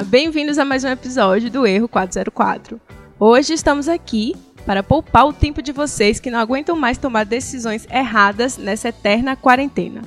[0.00, 2.80] Bem-vindos a mais um episódio do Erro 404.
[3.20, 4.34] Hoje estamos aqui
[4.64, 9.36] para poupar o tempo de vocês que não aguentam mais tomar decisões erradas nessa eterna
[9.36, 10.00] quarentena.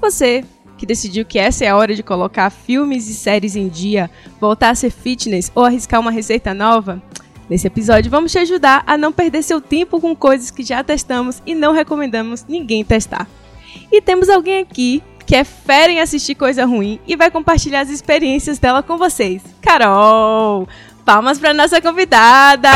[0.00, 0.44] Você
[0.78, 4.08] que decidiu que essa é a hora de colocar filmes e séries em dia,
[4.40, 7.02] voltar a ser fitness ou arriscar uma receita nova?
[7.50, 11.42] Nesse episódio, vamos te ajudar a não perder seu tempo com coisas que já testamos
[11.44, 13.26] e não recomendamos ninguém testar.
[13.90, 17.90] E temos alguém aqui que é fera em assistir coisa ruim e vai compartilhar as
[17.90, 19.42] experiências dela com vocês.
[19.62, 20.68] Carol!
[21.04, 22.68] Palmas para nossa convidada!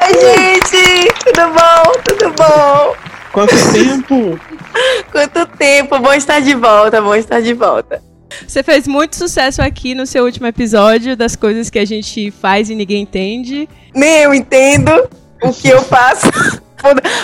[0.00, 1.12] Oi, gente!
[1.24, 1.92] Tudo bom?
[2.04, 2.96] Tudo bom?
[3.32, 4.38] Quanto tempo?
[5.10, 5.98] Quanto tempo?
[5.98, 8.02] Bom estar de volta, bom estar de volta.
[8.46, 12.70] Você fez muito sucesso aqui no seu último episódio das coisas que a gente faz
[12.70, 13.68] e ninguém entende.
[13.94, 14.90] Nem eu entendo
[15.42, 16.26] o que eu faço.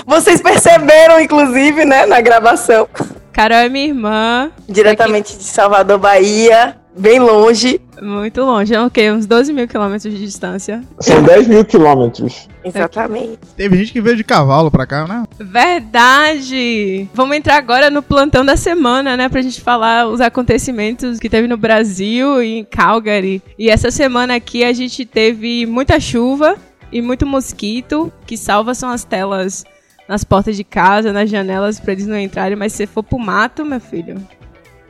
[0.07, 2.89] Vocês perceberam, inclusive, né, na gravação.
[3.33, 4.51] Carol é minha irmã.
[4.69, 6.77] Diretamente de Salvador, Bahia.
[6.97, 7.81] Bem longe.
[8.03, 9.13] Muito longe, é o quê?
[9.13, 10.83] Uns 12 mil quilômetros de distância.
[10.99, 12.49] São 10 mil quilômetros.
[12.65, 13.39] Exatamente.
[13.57, 15.23] Teve gente que veio de cavalo pra cá, né?
[15.39, 17.09] Verdade!
[17.15, 19.29] Vamos entrar agora no plantão da semana, né?
[19.29, 23.41] Pra gente falar os acontecimentos que teve no Brasil e em Calgary.
[23.57, 26.57] E essa semana aqui a gente teve muita chuva
[26.93, 28.13] e muito mosquito.
[28.27, 29.65] Que salva são as telas
[30.09, 32.57] nas portas de casa, nas janelas, pra eles não entrarem.
[32.57, 34.17] Mas se for pro mato, meu filho,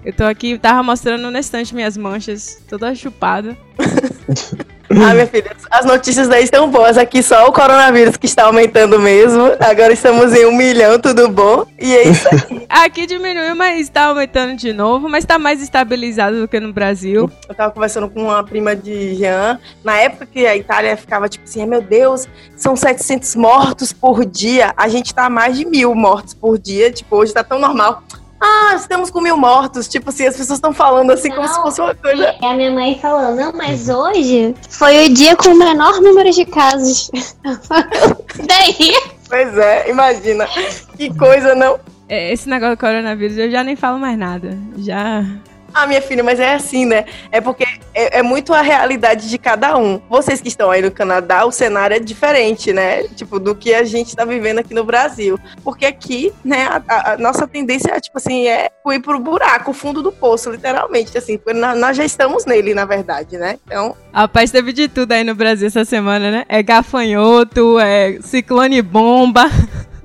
[0.08, 3.54] eu tô aqui, tava mostrando na estante minhas manchas, toda chupada.
[4.88, 6.96] ah, minha filha, as notícias daí estão boas.
[6.96, 9.42] Aqui só o coronavírus que está aumentando mesmo.
[9.60, 11.66] Agora estamos em um milhão, tudo bom?
[11.78, 12.64] E é isso aí.
[12.70, 17.30] aqui diminuiu, mas está aumentando de novo, mas está mais estabilizado do que no Brasil.
[17.46, 21.44] Eu tava conversando com uma prima de Jean, na época que a Itália ficava tipo
[21.44, 24.72] assim, meu Deus, são 700 mortos por dia.
[24.74, 28.02] A gente tá a mais de mil mortos por dia, tipo, hoje tá tão normal
[28.41, 29.88] ah, estamos com mil mortos.
[29.88, 32.34] Tipo assim, as pessoas estão falando assim não, como se fosse uma coisa.
[32.41, 36.31] É a minha mãe falou, não, mas hoje foi o dia com o menor número
[36.31, 37.10] de casos.
[38.47, 38.93] Daí.
[39.28, 40.47] Pois é, imagina.
[40.97, 41.78] Que coisa, não?
[42.09, 44.56] É, esse negócio do coronavírus, eu já nem falo mais nada.
[44.78, 45.25] Já
[45.72, 47.04] ah, minha filha, mas é assim, né?
[47.30, 47.64] É porque
[47.94, 50.00] é, é, muito a realidade de cada um.
[50.08, 53.04] Vocês que estão aí no Canadá, o cenário é diferente, né?
[53.08, 55.38] Tipo, do que a gente está vivendo aqui no Brasil.
[55.62, 59.74] Porque aqui, né, a, a, nossa tendência é, tipo assim, é ir pro buraco, o
[59.74, 61.36] fundo do poço, literalmente, assim.
[61.36, 63.58] Porque nós já estamos nele, na verdade, né?
[63.66, 63.96] Então...
[64.12, 66.44] Rapaz, teve de tudo aí no Brasil essa semana, né?
[66.48, 69.50] É gafanhoto, é ciclone bomba.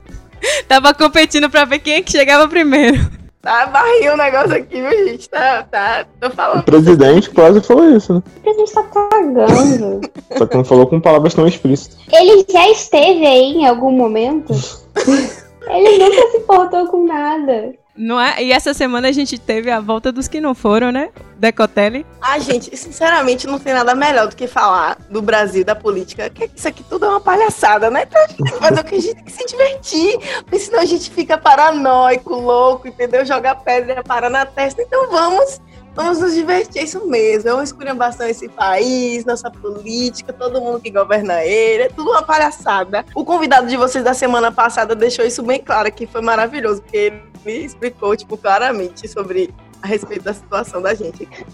[0.67, 3.22] Tava competindo pra ver quem é que chegava primeiro.
[3.43, 5.29] Tá barril o negócio aqui, viu, gente?
[5.29, 6.61] Tá, tá, tô falando.
[6.61, 8.23] O presidente quase falou isso, né?
[8.37, 10.01] O presidente tá cagando.
[10.37, 11.97] Só que não falou com palavras tão explícitas.
[12.09, 14.53] Ele já esteve aí em algum momento?
[15.67, 17.73] Ele nunca se importou com nada.
[17.95, 18.43] Não é?
[18.43, 21.09] E essa semana a gente teve a volta dos que não foram, né?
[21.37, 22.05] Decotelli.
[22.19, 26.27] Ah, gente, sinceramente não tem nada melhor do que falar do Brasil, da política.
[26.29, 28.03] Que isso aqui tudo é uma palhaçada, né?
[28.07, 30.19] Então a gente tem que fazer o que a gente tem que se divertir.
[30.43, 33.23] Porque senão a gente fica paranoico, louco, entendeu?
[33.25, 34.81] Joga pedra, para na testa.
[34.81, 35.61] Então vamos
[35.95, 37.49] Vamos nos divertir, é isso mesmo.
[37.49, 41.83] É uma esculhambação esse país, nossa política, todo mundo que governa ele.
[41.83, 43.05] É tudo uma palhaçada.
[43.13, 46.97] O convidado de vocês da semana passada deixou isso bem claro, que foi maravilhoso, porque
[46.97, 51.45] ele me explicou, tipo, claramente sobre a respeito da situação da gente aqui.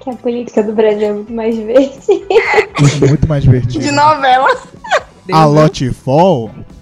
[0.00, 2.26] Que a política do Brasil é muito mais divertida.
[3.08, 3.82] muito mais divertida.
[3.82, 4.48] De novela.
[5.32, 5.90] A Lotte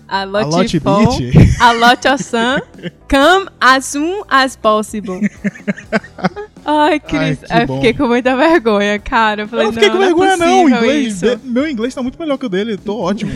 [0.08, 1.58] A lot, a lot beach.
[1.60, 2.60] A lot of sun.
[3.08, 5.20] Come as soon as possible.
[6.66, 9.42] Ai, Cris, Ai, eu fiquei com muita vergonha, cara.
[9.42, 10.68] Eu, falei, eu não fiquei com não é vergonha, é não.
[10.68, 13.32] Inglês, de, meu inglês tá muito melhor que o dele, tô ótimo.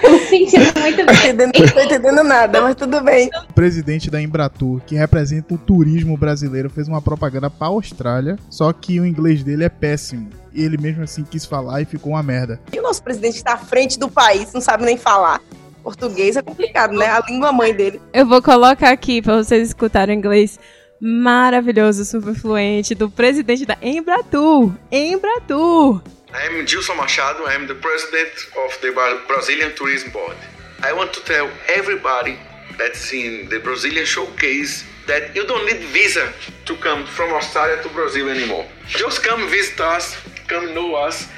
[0.00, 1.32] tô sentindo muito bem.
[1.32, 3.30] Não tô entendendo nada, mas tudo bem.
[3.48, 8.72] O presidente da Embratur, que representa o turismo brasileiro, fez uma propaganda pra Austrália, só
[8.72, 10.28] que o inglês dele é péssimo.
[10.52, 12.60] E ele mesmo assim quis falar e ficou uma merda.
[12.72, 15.40] E o nosso presidente tá à frente do país, não sabe nem falar
[15.86, 17.06] português é complicado, né?
[17.06, 18.00] A língua mãe dele.
[18.12, 20.58] Eu vou colocar aqui para vocês escutarem inglês
[21.00, 24.72] maravilhoso, super fluente do presidente da Embratur.
[24.90, 26.02] Embratur.
[26.34, 27.44] I'm Gilson Machado.
[27.44, 28.32] I'm the president
[28.64, 28.90] of the
[29.28, 30.36] Brazilian Tourism Board.
[30.82, 32.36] I want to tell everybody
[32.76, 36.32] that's in the Brazilian showcase that you don't need visa
[36.64, 38.66] to come from Australia to Brazil anymore.
[38.88, 40.16] Just come visit us,
[40.48, 41.28] come know us.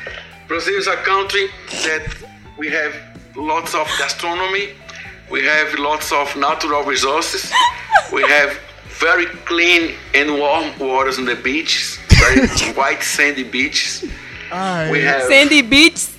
[0.48, 1.50] Brazil is a country
[1.84, 2.06] that
[2.56, 3.07] we have
[3.38, 4.70] lots of gastronomy.
[5.30, 7.52] We have lots of natural resources.
[8.12, 8.58] we have
[8.98, 14.02] very clean and warm waters on the beaches, very white sandy beaches.
[14.90, 16.16] we have sandy beaches.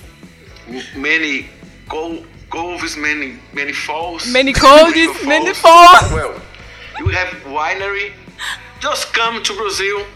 [0.96, 1.50] Many
[1.88, 4.26] coves, many many falls.
[4.32, 4.94] Many coves,
[5.26, 6.12] many falls.
[6.12, 6.40] Well,
[6.98, 8.12] you have winery.
[8.80, 10.06] Just come to Brazil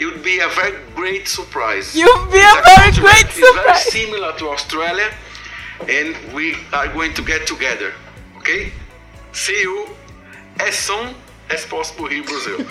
[0.00, 1.94] it would be a very great surprise.
[1.94, 5.10] You'll be It's a very country great that is very similar to Australia,
[5.88, 7.92] and we are going to get together.
[8.38, 8.72] Okay?
[9.32, 9.88] See you
[10.58, 11.14] as soon
[11.52, 12.66] as possible here in Brazil.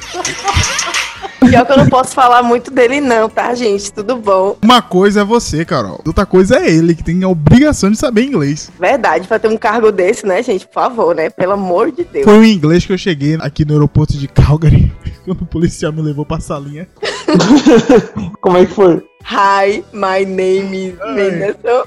[1.39, 3.91] Pior que eu não posso falar muito dele, não, tá, gente?
[3.91, 4.57] Tudo bom.
[4.61, 6.01] Uma coisa é você, Carol.
[6.05, 8.69] Outra coisa é ele, que tem a obrigação de saber inglês.
[8.79, 10.65] Verdade, pra ter um cargo desse, né, gente?
[10.67, 11.29] Por favor, né?
[11.29, 12.25] Pelo amor de Deus.
[12.25, 14.91] Foi o inglês que eu cheguei aqui no aeroporto de Calgary,
[15.25, 16.87] quando o policial me levou pra salinha.
[18.41, 19.03] Como é que foi?
[19.23, 21.13] Hi, my name is Ai.
[21.13, 21.83] Menderson.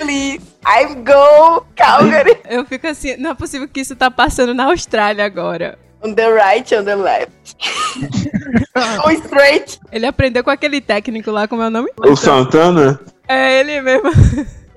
[0.00, 2.38] Please, I'm go Calgary.
[2.48, 5.78] Eu fico assim, não é possível que isso tá passando na Austrália agora.
[6.02, 7.56] On the right, on the left.
[9.02, 9.80] Go straight.
[9.90, 11.90] Ele aprendeu com aquele técnico lá, como é o nome?
[11.98, 13.00] O Santana?
[13.26, 14.10] É ele mesmo.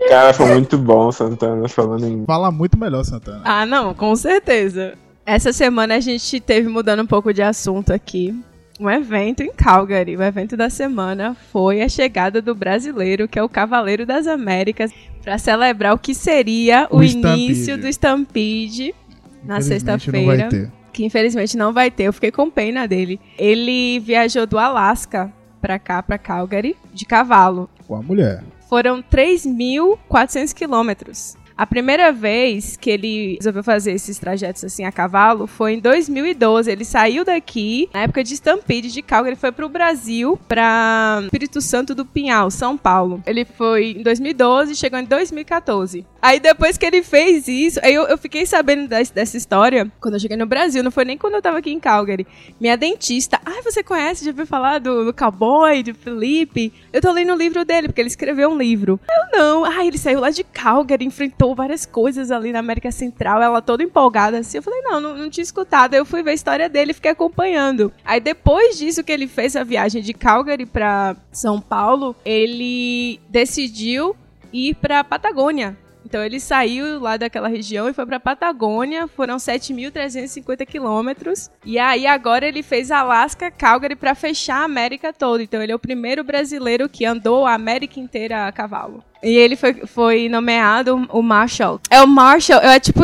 [0.08, 2.26] Cara, foi muito bom o Santana falando em.
[2.26, 3.42] Fala muito melhor, Santana.
[3.44, 4.94] Ah, não, com certeza.
[5.26, 8.34] Essa semana a gente teve, mudando um pouco de assunto aqui,
[8.80, 10.16] um evento em Calgary.
[10.16, 14.92] O evento da semana foi a chegada do brasileiro, que é o Cavaleiro das Américas,
[15.22, 17.82] para celebrar o que seria o, O início Stampede.
[17.82, 18.96] do Stampede
[19.44, 20.50] na sexta-feira.
[20.94, 22.04] Que infelizmente não vai ter.
[22.04, 23.20] Eu fiquei com pena dele.
[23.38, 25.32] Ele viajou do Alasca
[25.62, 27.70] pra cá, pra Calgary, de cavalo.
[27.88, 28.44] Com a mulher.
[28.70, 31.36] Foram 3.400 quilômetros.
[31.60, 36.72] A primeira vez que ele resolveu fazer esses trajetos assim a cavalo foi em 2012.
[36.72, 41.94] Ele saiu daqui na época de Stampede de Calgary, foi pro Brasil, pra Espírito Santo
[41.94, 43.22] do Pinhal, São Paulo.
[43.26, 46.06] Ele foi em 2012 e chegou em 2014.
[46.22, 50.16] Aí depois que ele fez isso, aí eu, eu fiquei sabendo des- dessa história quando
[50.16, 52.28] eu cheguei no Brasil, não foi nem quando eu tava aqui em Calgary.
[52.60, 56.74] Minha dentista, ai, você conhece, já ouviu falar do, do cowboy, de Felipe?
[56.92, 59.00] Eu tô lendo o livro dele, porque ele escreveu um livro.
[59.10, 63.42] Eu não, ai, ele saiu lá de Calgary, enfrentou várias coisas ali na América Central,
[63.42, 64.58] ela toda empolgada assim.
[64.58, 65.94] Eu falei, não, não, não tinha escutado.
[65.94, 67.92] Aí eu fui ver a história dele e fiquei acompanhando.
[68.04, 74.16] Aí depois disso que ele fez a viagem de Calgary pra São Paulo, ele decidiu
[74.52, 75.78] ir pra Patagônia.
[76.10, 81.52] Então ele saiu lá daquela região e foi pra Patagônia, foram 7.350 quilômetros.
[81.64, 85.44] E aí agora ele fez Alasca, Calgary pra fechar a América toda.
[85.44, 89.04] Então ele é o primeiro brasileiro que andou a América inteira a cavalo.
[89.22, 91.82] E ele foi, foi nomeado o Marshall.
[91.90, 93.02] É o Marshall, é tipo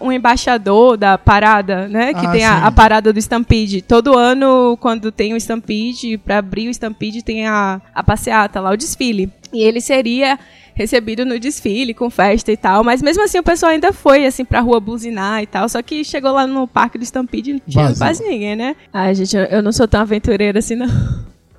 [0.00, 2.14] um embaixador da parada, né?
[2.14, 3.82] Que Ah, tem a, a parada do Stampede.
[3.82, 8.70] Todo ano, quando tem o Stampede, pra abrir o Stampede, tem a, a passeata lá,
[8.70, 9.30] o desfile.
[9.56, 10.38] E ele seria
[10.74, 12.84] recebido no desfile, com festa e tal.
[12.84, 15.68] Mas mesmo assim o pessoal ainda foi, assim, pra rua buzinar e tal.
[15.68, 17.98] Só que chegou lá no parque do Stampede e não tinha Vazio.
[17.98, 18.76] quase ninguém, né?
[18.92, 20.86] Ai, gente, eu, eu não sou tão aventureira assim, não.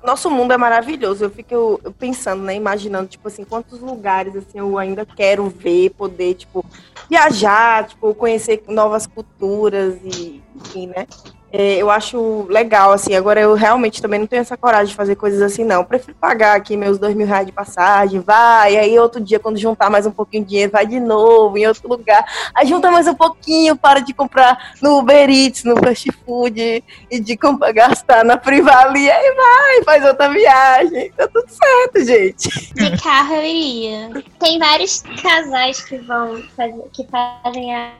[0.04, 1.24] Nosso mundo é maravilhoso.
[1.24, 2.54] Eu fico pensando, né?
[2.54, 6.64] Imaginando, tipo assim, quantos lugares assim eu ainda quero ver, poder, tipo,
[7.10, 11.06] viajar, tipo, conhecer novas culturas e, enfim, né?
[11.52, 13.14] É, eu acho legal, assim.
[13.14, 15.76] Agora eu realmente também não tenho essa coragem de fazer coisas assim, não.
[15.76, 18.76] Eu prefiro pagar aqui meus dois mil reais de passagem, vai.
[18.76, 21.88] Aí outro dia, quando juntar mais um pouquinho de dinheiro, vai de novo em outro
[21.88, 22.24] lugar.
[22.54, 27.20] Aí junta mais um pouquinho, para de comprar no Uber Eats, no fast food e
[27.20, 31.10] de comprar, gastar na Privalia e vai, faz outra viagem.
[31.12, 32.74] Tá tudo certo, gente.
[32.74, 34.22] De carro eu iria.
[34.38, 37.92] Tem vários casais que vão fazer, que fazem a,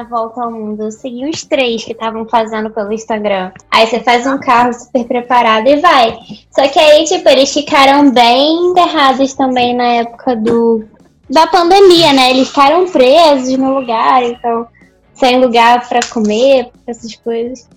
[0.00, 0.84] a volta ao mundo.
[0.84, 3.52] Eu segui uns três que estavam fazendo pelo Instagram.
[3.70, 6.18] Aí você faz um carro super preparado e vai.
[6.50, 10.84] Só que aí, tipo, eles ficaram bem enterrados também na época do
[11.28, 12.30] da pandemia, né?
[12.30, 14.66] Eles ficaram presos no lugar, então
[15.14, 17.68] sem lugar pra comer, essas coisas.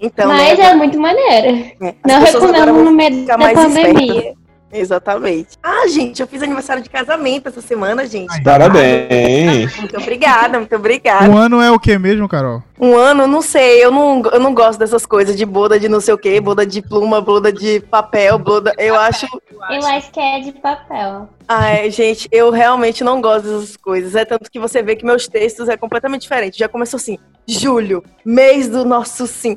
[0.00, 1.72] Então, Mas né, é muito maneiro.
[1.80, 4.34] as Não recomendo no meio da pandemia.
[4.76, 5.56] Exatamente.
[5.62, 8.42] Ah, gente, eu fiz aniversário de casamento essa semana, gente.
[8.42, 9.76] Parabéns.
[9.78, 11.28] Muito obrigada, muito obrigada.
[11.28, 12.62] Um ano é o que mesmo, Carol?
[12.78, 16.00] Um ano, não sei, eu não, eu não gosto dessas coisas de boda de não
[16.00, 18.74] sei o que, boda de pluma, boda de papel, boda.
[18.76, 19.26] Eu acho.
[19.70, 21.28] Eu acho que é de papel.
[21.48, 24.14] Ai, gente, eu realmente não gosto dessas coisas.
[24.14, 26.58] É tanto que você vê que meus textos é completamente diferente.
[26.58, 29.56] Já começou assim, julho, mês do nosso sim.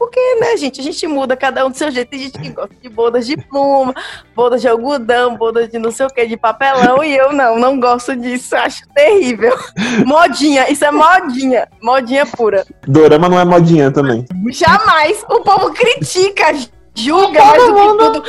[0.00, 2.08] Porque, né, gente, a gente muda cada um do seu jeito.
[2.08, 3.94] Tem gente que gosta de bodas de pluma,
[4.34, 7.78] bodas de algodão, bodas de não sei o que, de papelão, e eu não, não
[7.78, 8.56] gosto disso.
[8.56, 9.54] Acho terrível.
[10.06, 11.68] Modinha, isso é modinha.
[11.82, 12.64] Modinha pura.
[12.88, 14.24] Dorama não é modinha também.
[14.50, 15.22] Jamais.
[15.28, 16.46] O povo critica,
[16.94, 18.24] julga Todo mais do que tudo.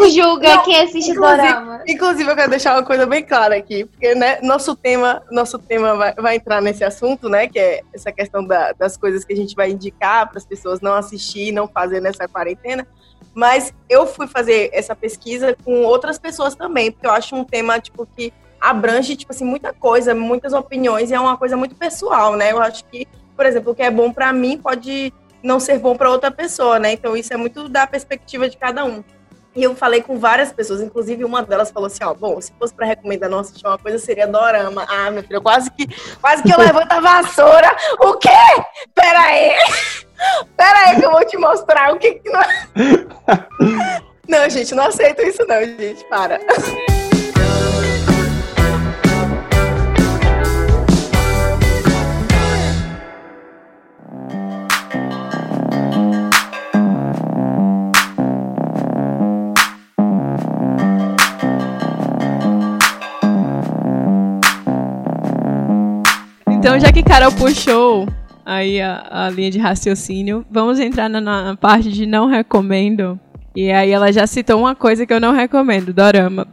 [0.00, 1.82] Não julga Não, quem assiste inclusive- dorama.
[1.86, 5.94] Inclusive, eu quero deixar uma coisa bem clara aqui, porque né, nosso tema, nosso tema
[5.96, 7.46] vai, vai entrar nesse assunto, né?
[7.48, 10.80] Que é essa questão da- das coisas que a gente vai indicar para as pessoas
[10.80, 12.86] não assistir, não fazer nessa quarentena.
[13.34, 17.80] Mas eu fui fazer essa pesquisa com outras pessoas também, porque eu acho um tema
[17.80, 22.36] tipo que abrange tipo assim muita coisa, muitas opiniões e é uma coisa muito pessoal,
[22.36, 22.52] né?
[22.52, 23.06] Eu acho que,
[23.36, 26.78] por exemplo, o que é bom para mim pode não ser bom para outra pessoa,
[26.78, 26.92] né?
[26.92, 29.02] Então isso é muito da perspectiva de cada um.
[29.54, 32.72] E eu falei com várias pessoas, inclusive uma delas falou assim, ó, bom, se fosse
[32.72, 34.86] para recomendar assistir uma coisa, seria Dorama.
[34.88, 35.86] Ah, meu filho, quase que,
[36.20, 37.70] quase que eu levanto a vassoura.
[38.00, 38.28] O quê?
[38.94, 39.52] Pera aí.
[40.56, 42.42] Pera aí que eu vou te mostrar o que que não...
[44.28, 46.38] Não, gente, não aceito isso não, gente, para.
[66.62, 68.08] Então, já que Carol puxou
[68.46, 73.18] aí a, a linha de raciocínio, vamos entrar na, na parte de não recomendo.
[73.52, 76.46] E aí ela já citou uma coisa que eu não recomendo, Dorama.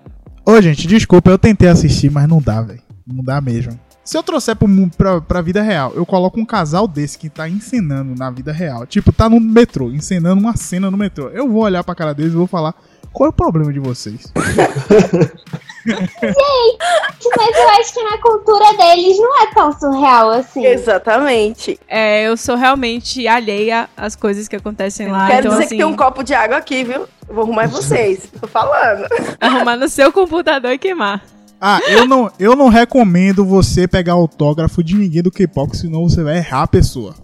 [0.43, 2.81] Ô, gente, desculpa, eu tentei assistir, mas não dá, velho.
[3.05, 3.79] Não dá mesmo.
[4.03, 7.47] Se eu trouxer pro, pra, pra vida real, eu coloco um casal desse que tá
[7.47, 8.87] encenando na vida real.
[8.87, 11.29] Tipo, tá no metrô, encenando uma cena no metrô.
[11.29, 12.73] Eu vou olhar pra cara deles e vou falar:
[13.13, 14.33] qual é o problema de vocês?
[15.85, 20.65] Mas eu acho que na cultura deles não é tão surreal assim.
[20.65, 21.79] Exatamente.
[21.87, 25.27] É, eu sou realmente alheia às coisas que acontecem lá.
[25.27, 27.07] Quero então, dizer assim, que tem um copo de água aqui, viu?
[27.27, 28.29] Eu vou arrumar vocês.
[28.39, 29.07] Tô falando.
[29.39, 31.23] arrumar no seu computador e queimar.
[31.61, 36.23] Ah, eu não, eu não recomendo você pegar autógrafo de ninguém do K-pop, senão você
[36.23, 37.15] vai errar a pessoa.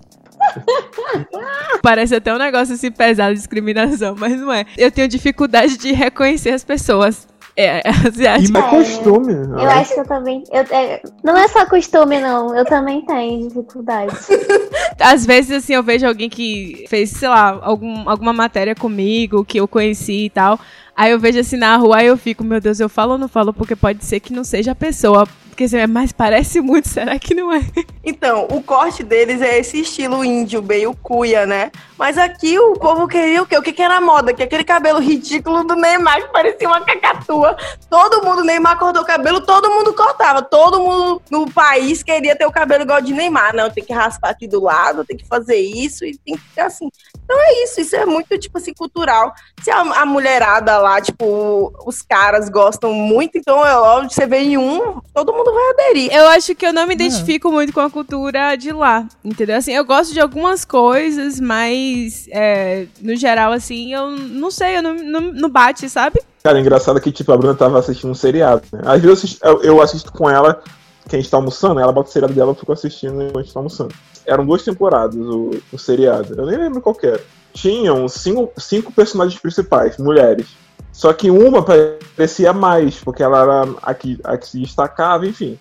[1.81, 4.65] Parece até um negócio assim pesado de discriminação, mas não é.
[4.77, 7.27] Eu tenho dificuldade de reconhecer as pessoas.
[7.57, 8.63] É, asiáticas.
[8.63, 9.33] É costume.
[9.33, 10.43] Eu acho que eu também.
[10.51, 12.55] eu- é, não é só costume, não.
[12.55, 14.13] Eu também tenho dificuldade.
[15.00, 19.59] Às vezes, assim, eu vejo alguém que fez, sei lá, algum, alguma matéria comigo, que
[19.59, 20.59] eu conheci e tal.
[20.95, 23.27] Aí eu vejo assim na rua, aí eu fico, meu Deus, eu falo ou não
[23.27, 23.53] falo?
[23.53, 25.27] Porque pode ser que não seja a pessoa.
[25.55, 27.62] Porque é, mas parece muito, será que não é?
[28.03, 31.71] Então, o corte deles é esse estilo índio, meio cuia, né?
[31.97, 33.57] Mas aqui o povo queria o quê?
[33.57, 34.33] O que, que era moda?
[34.33, 37.55] Que aquele cabelo ridículo do Neymar, que parecia uma cacatua.
[37.89, 40.41] Todo mundo, Neymar cortou o cabelo, todo mundo cortava.
[40.41, 43.55] Todo mundo no país queria ter o cabelo igual de Neymar.
[43.55, 46.65] Não, tem que raspar aqui do lado, tem que fazer isso e tem que ficar
[46.65, 46.89] assim.
[47.24, 49.33] Então é isso, isso é muito, tipo assim, cultural.
[49.63, 54.39] Se a, a mulherada lá, tipo, os caras gostam muito, então é óbvio, você vê
[54.39, 56.13] em um, todo mundo vai aderir.
[56.13, 59.57] Eu acho que eu não me identifico muito com a cultura de lá, entendeu?
[59.57, 64.83] Assim, eu gosto de algumas coisas, mas é, no geral, assim, eu não sei, eu
[64.83, 66.21] não, não, não bate, sabe?
[66.43, 68.81] Cara, engraçado que, tipo, a Bruna tava assistindo um seriado, né?
[68.85, 70.61] Às vezes eu assisto, eu, eu assisto com ela,
[71.07, 73.41] que a gente tá almoçando, ela bota o seriado dela, eu fico assistindo enquanto a
[73.41, 73.95] gente tá almoçando.
[74.25, 77.21] Eram duas temporadas o, o seriado, eu nem lembro qual que era.
[77.53, 80.47] Tinham cinco, cinco personagens principais, mulheres.
[80.95, 85.59] Só que uma parecia mais, porque ela era a que, a que se destacava, enfim.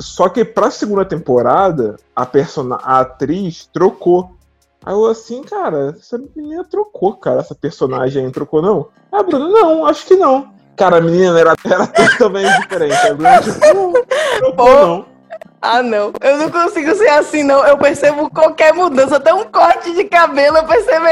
[0.00, 4.30] Só que pra segunda temporada, a, persona, a atriz trocou.
[4.82, 7.40] Aí eu assim, cara, essa menina trocou, cara.
[7.40, 8.88] Essa personagem aí trocou, não?
[9.12, 10.48] Ah, Bruno, não, acho que não.
[10.76, 13.06] Cara, a menina era, era totalmente diferente.
[13.06, 13.92] A Bruna, tipo, não,
[14.38, 15.06] trocou, não.
[15.60, 16.10] Ah, não.
[16.22, 17.66] Eu não consigo ser assim, não.
[17.66, 21.04] Eu percebo qualquer mudança, até um corte de cabelo, eu percebo.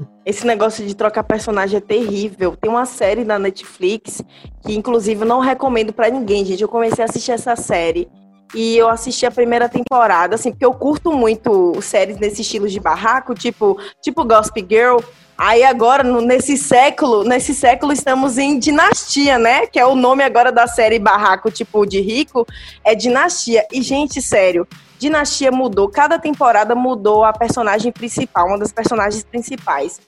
[0.24, 2.54] Esse negócio de trocar personagem é terrível.
[2.56, 4.22] Tem uma série na Netflix
[4.62, 6.62] que, inclusive, não recomendo pra ninguém, gente.
[6.62, 8.06] Eu comecei a assistir essa série
[8.54, 12.78] e eu assisti a primeira temporada, assim, porque eu curto muito séries nesse estilo de
[12.80, 14.98] barraco, tipo, tipo Gossip Girl.
[15.38, 19.66] Aí agora, no- nesse século, nesse século estamos em Dinastia, né?
[19.66, 22.46] Que é o nome agora da série Barraco, tipo, de rico,
[22.84, 23.64] é Dinastia.
[23.72, 24.68] E, gente, sério,
[25.00, 29.98] Dinastia mudou, cada temporada mudou a personagem principal, uma das personagens principais.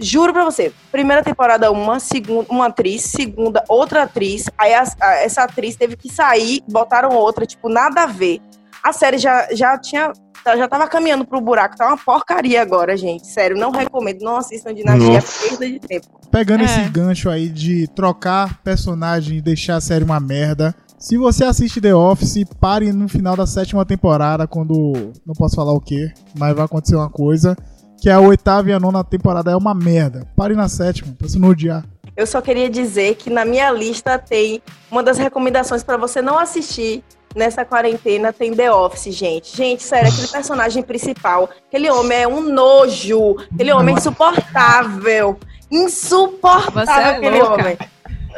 [0.00, 5.14] Juro pra você, primeira temporada uma, segunda, uma atriz, segunda outra atriz, aí as- a-
[5.18, 8.40] essa atriz teve que sair, botaram outra, tipo, nada a ver.
[8.82, 10.12] A série já, já tinha,
[10.44, 14.74] já tava caminhando pro buraco, tá uma porcaria agora, gente, sério, não recomendo, não assistam
[14.74, 15.48] Dinastia, Nossa.
[15.48, 16.06] perda de tempo.
[16.32, 16.64] Pegando É.
[16.64, 20.74] esse gancho aí de trocar personagem e deixar a série uma merda.
[21.02, 25.12] Se você assiste The Office, pare no final da sétima temporada, quando.
[25.26, 27.56] Não posso falar o que, mas vai acontecer uma coisa.
[28.00, 30.28] Que a oitava e a nona temporada é uma merda.
[30.36, 31.84] Pare na sétima, pra você não odiar.
[32.16, 36.38] Eu só queria dizer que na minha lista tem uma das recomendações pra você não
[36.38, 37.02] assistir
[37.34, 39.56] nessa quarentena tem The Office, gente.
[39.56, 45.36] Gente, sério, aquele personagem principal, aquele homem é um nojo, aquele homem é insuportável.
[45.68, 47.54] Insuportável Você é aquele louca.
[47.54, 47.78] homem.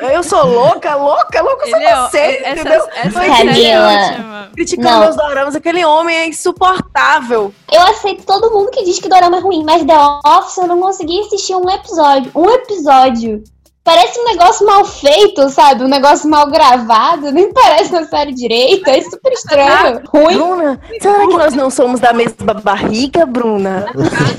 [0.01, 2.89] Eu sou louca, louca, louca sou Ele é você, essa- entendeu?
[2.95, 4.49] essa Mas série é.
[4.55, 5.01] Criticando Não.
[5.01, 7.53] meus doramas, aquele homem é insuportável.
[7.73, 9.97] Eu aceito todo mundo que diz que Dorama é ruim, mas The
[10.27, 12.31] Office eu não consegui assistir um episódio.
[12.35, 13.43] Um episódio.
[13.85, 15.85] Parece um negócio mal feito, sabe?
[15.85, 20.01] Um negócio mal gravado, nem parece uma série direito, é super estranho.
[20.09, 20.39] Ruim.
[20.39, 23.87] Bruna, será que nós não somos da mesma barriga, Bruna?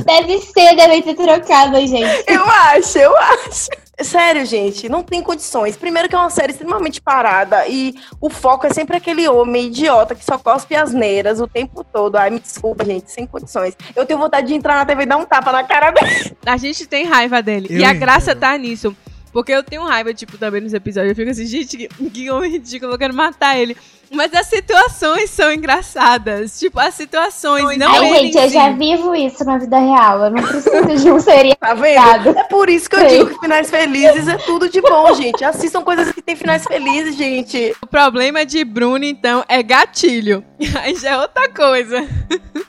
[0.03, 2.23] Deve ser, deve ter trocado, gente.
[2.25, 3.69] Eu acho, eu acho.
[4.01, 5.77] Sério, gente, não tem condições.
[5.77, 10.15] Primeiro que é uma série extremamente parada e o foco é sempre aquele homem idiota
[10.15, 12.15] que só cospe asneiras o tempo todo.
[12.15, 13.75] Ai, me desculpa, gente, sem condições.
[13.95, 16.35] Eu tenho vontade de entrar na TV e dar um tapa na cara dele.
[16.45, 17.67] A gente tem raiva dele.
[17.69, 18.93] Eu e a graça tá nisso.
[19.35, 21.09] Porque eu tenho raiva, tipo, também nos episódios.
[21.09, 23.75] Eu fico assim, gente, que, que homem ridículo, eu quero matar ele.
[24.09, 26.57] Mas as situações são engraçadas.
[26.57, 28.53] Tipo, as situações, não Ai, gente, eu si.
[28.53, 30.23] já vivo isso na vida real.
[30.23, 31.55] Eu não preciso de um seriado.
[31.65, 32.29] Tá vendo?
[32.29, 33.09] É por isso que eu Sei.
[33.09, 35.43] digo que finais felizes é tudo de bom, gente.
[35.43, 37.75] Assistam coisas que tem finais felizes, gente.
[37.81, 40.45] O problema de Bruno, então, é gatilho.
[40.81, 42.07] Aí já é outra coisa.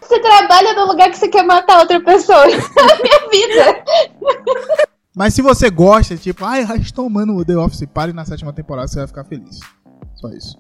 [0.01, 2.47] Você trabalha no lugar que você quer matar outra pessoa.
[2.49, 3.85] É a minha vida.
[5.17, 8.53] Mas se você gosta, tipo, ai, ah, estou amando o The Office, pare na sétima
[8.53, 9.61] temporada, você vai ficar feliz.
[10.15, 10.59] Só isso.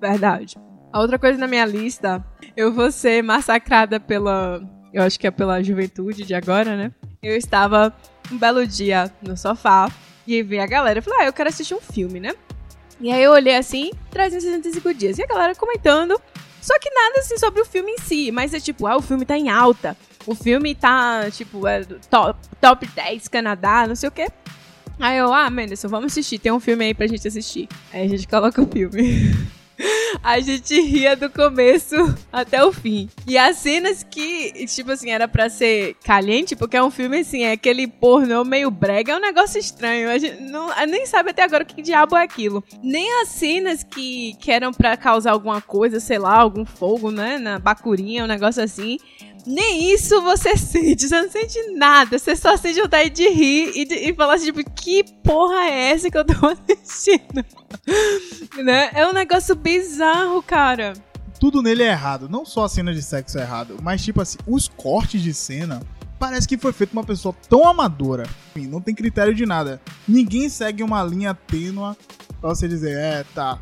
[0.00, 0.56] Verdade.
[0.92, 2.24] A outra coisa na minha lista,
[2.56, 4.62] eu vou ser massacrada pela.
[4.94, 6.92] Eu acho que é pela juventude de agora, né?
[7.20, 7.92] Eu estava
[8.30, 9.90] um belo dia no sofá
[10.24, 11.00] e vi a galera.
[11.00, 12.32] Eu falei, ah, eu quero assistir um filme, né?
[13.00, 15.18] E aí eu olhei assim, 365 dias.
[15.18, 16.16] E a galera comentando.
[16.62, 18.30] Só que nada assim sobre o filme em si.
[18.30, 19.96] Mas é tipo, ah, o filme tá em alta.
[20.26, 24.28] O filme tá, tipo, é top, top 10 Canadá, não sei o quê.
[24.98, 26.38] Aí eu, ah, Menderson, vamos assistir.
[26.38, 27.68] Tem um filme aí pra gente assistir.
[27.92, 29.30] Aí a gente coloca o filme.
[30.24, 31.94] A gente ria do começo
[32.32, 33.10] até o fim.
[33.26, 37.42] E as cenas que, tipo assim, era pra ser caliente, porque é um filme assim,
[37.44, 40.08] é aquele pornô meio brega, é um negócio estranho.
[40.08, 42.64] A gente não, a- nem sabe até agora o que diabo é aquilo.
[42.82, 47.36] Nem as cenas que, que eram pra causar alguma coisa, sei lá, algum fogo, né,
[47.36, 48.96] na bacurinha, um negócio assim.
[49.46, 53.84] Nem isso você sente, você não sente nada, você só sente vontade de rir e,
[53.84, 57.44] de, e falar assim, tipo, que porra é essa que eu tô assistindo?
[58.62, 58.90] né?
[58.92, 60.94] É um negócio bizarro, cara.
[61.38, 62.28] Tudo nele é errado.
[62.28, 65.80] Não só a cena de sexo é errado, mas tipo assim, os cortes de cena.
[66.18, 68.24] Parece que foi feito uma pessoa tão amadora.
[68.54, 69.80] Enfim, não tem critério de nada.
[70.08, 71.94] Ninguém segue uma linha tênua
[72.40, 73.58] pra você dizer, é, tá,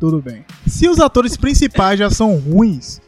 [0.00, 0.42] tudo bem.
[0.66, 2.98] Se os atores principais já são ruins,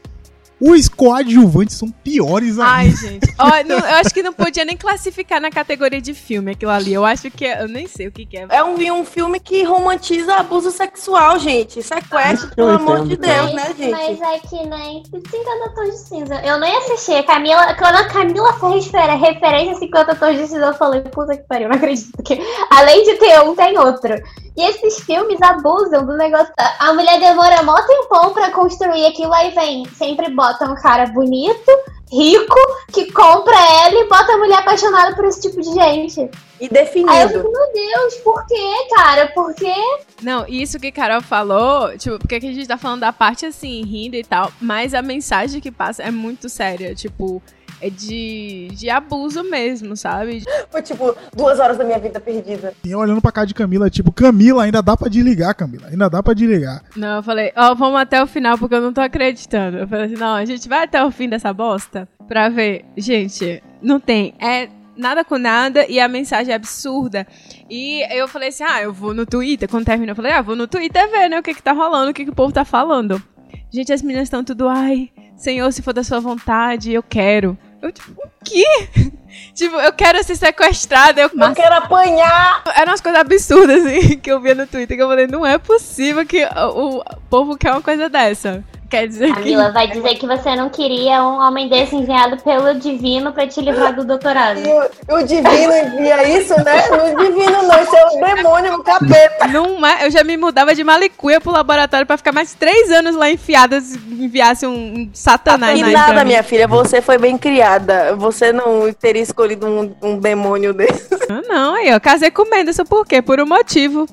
[0.61, 2.65] os coadjuvantes são piores ainda.
[2.71, 3.35] Ai, gente.
[3.39, 6.93] Ó, não- eu acho que não podia nem classificar na categoria de filme aquilo ali.
[6.95, 8.47] Eu acho que é, eu nem sei o que, que é.
[8.51, 11.83] É um, um filme que romantiza abuso sexual, gente.
[11.83, 13.47] Sequestro, Eu pelo amor de entendo.
[13.47, 13.91] Deus, né, gente?
[13.91, 16.35] Mas é que nem 50 tons de cinza.
[16.45, 17.13] Eu nem assisti.
[17.15, 21.01] A Camila, quando a Camila fez refer- referência a 50 tons de cinza, eu falei,
[21.03, 22.23] puta que pariu, não acredito.
[22.23, 22.39] Que
[22.71, 24.15] além de ter um, tem outro.
[24.57, 26.53] E esses filmes abusam do negócio.
[26.79, 29.85] A mulher demora mó tempão pra construir aquilo, aí vem.
[29.97, 31.71] Sempre bota um cara bonito,
[32.13, 32.55] rico,
[32.93, 36.21] que compra ela e bota a mulher apaixonada por esse tipo de gente.
[36.21, 37.29] E Aí eu definido.
[37.31, 39.27] fico, meu Deus, por quê, cara?
[39.35, 39.75] Por quê?
[40.23, 43.83] Não, isso que Carol falou, tipo, porque que a gente tá falando da parte assim,
[43.83, 47.43] rindo e tal, mas a mensagem que passa é muito séria, tipo,
[47.81, 50.43] é de, de abuso mesmo, sabe?
[50.71, 52.75] Foi tipo duas horas da minha vida perdida.
[52.85, 55.89] E eu olhando pra cá de Camila, tipo, Camila, ainda dá pra desligar, Camila.
[55.89, 56.83] Ainda dá pra desligar.
[56.97, 59.79] Não, eu falei, ó, vamos até o final porque eu não tô acreditando.
[59.79, 62.85] Eu falei assim, não, a gente vai até o fim dessa bosta pra ver.
[62.97, 64.35] Gente, não tem.
[64.41, 67.27] É nada com nada e a mensagem é absurda.
[67.69, 69.69] E eu falei assim, ah, eu vou no Twitter.
[69.69, 72.11] Quando terminou, eu falei, ah, vou no Twitter ver, né, o que que tá rolando,
[72.11, 73.23] o que que o povo tá falando.
[73.71, 77.59] Gente, as meninas estão tudo, ai, Senhor, se for da sua vontade, eu quero.
[77.85, 78.89] Eu, tipo, o quê?
[79.55, 81.21] tipo, eu quero ser sequestrada.
[81.21, 82.63] Eu, Eu quero apanhar!
[82.75, 85.59] eram umas coisas absurdas, assim, que eu via no Twitter, que eu falei, não é
[85.59, 88.65] possível que o, o povo quer uma coisa dessa.
[88.95, 89.35] Quer dizer que...
[89.35, 93.61] Camila vai dizer que você não queria um homem desse enviado pelo divino pra te
[93.61, 94.61] livrar do doutorado.
[94.61, 96.87] E o, o divino envia isso, né?
[96.89, 99.49] No divino não, isso é o demônio, o capeta.
[99.49, 103.17] Não é, eu já me mudava de malicuia pro laboratório pra ficar mais três anos
[103.17, 108.15] lá enfiada se enviasse um, um satanás E nada, minha filha, você foi bem criada.
[108.15, 111.15] Você não teria escolhido um, um demônio desse.
[111.29, 113.21] Ah, não, aí, ó, casei com o Menderson por quê?
[113.21, 114.07] Por um motivo.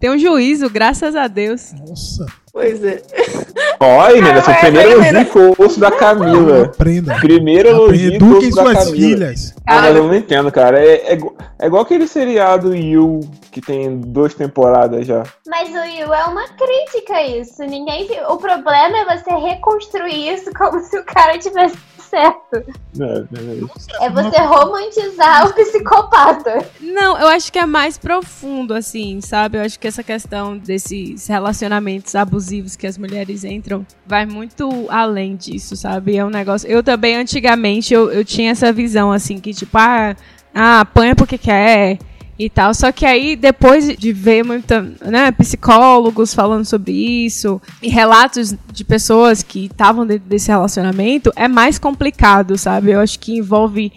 [0.00, 1.74] Tem um juízo, graças a Deus.
[1.86, 3.00] Nossa, Pois é.
[3.78, 6.64] Olha, menina, seu primeiro essa aí, elogio foi o osso da Camila.
[6.64, 7.14] aprenda.
[7.20, 8.96] Primeiro elogio foi o osso da suas Camila.
[8.96, 9.54] filhas.
[9.66, 10.84] Ah, mas eu não entendo, cara.
[10.84, 11.18] É, é,
[11.60, 13.20] é igual aquele seriado You,
[13.52, 15.22] que tem duas temporadas já.
[15.46, 17.62] Mas o Yu é uma crítica a isso.
[17.62, 18.24] Ninguém viu.
[18.30, 21.76] O problema é você reconstruir isso como se o cara tivesse
[22.10, 22.56] certo.
[22.98, 23.04] É,
[24.02, 24.06] é.
[24.06, 26.66] É você romantizar o psicopata.
[26.80, 29.56] Não, eu acho que é mais profundo, assim, sabe?
[29.56, 35.36] Eu acho que essa questão desses relacionamentos abusivos que as mulheres entram vai muito além
[35.36, 36.16] disso, sabe?
[36.16, 36.68] É um negócio.
[36.68, 40.16] Eu também, antigamente, eu, eu tinha essa visão, assim, que tipo, ah,
[40.52, 41.98] ah apanha porque quer.
[42.40, 42.72] E tal.
[42.72, 48.82] Só que aí, depois de ver muita, né, psicólogos falando sobre isso e relatos de
[48.82, 52.92] pessoas que estavam dentro desse relacionamento, é mais complicado, sabe?
[52.92, 53.92] Eu acho que envolve.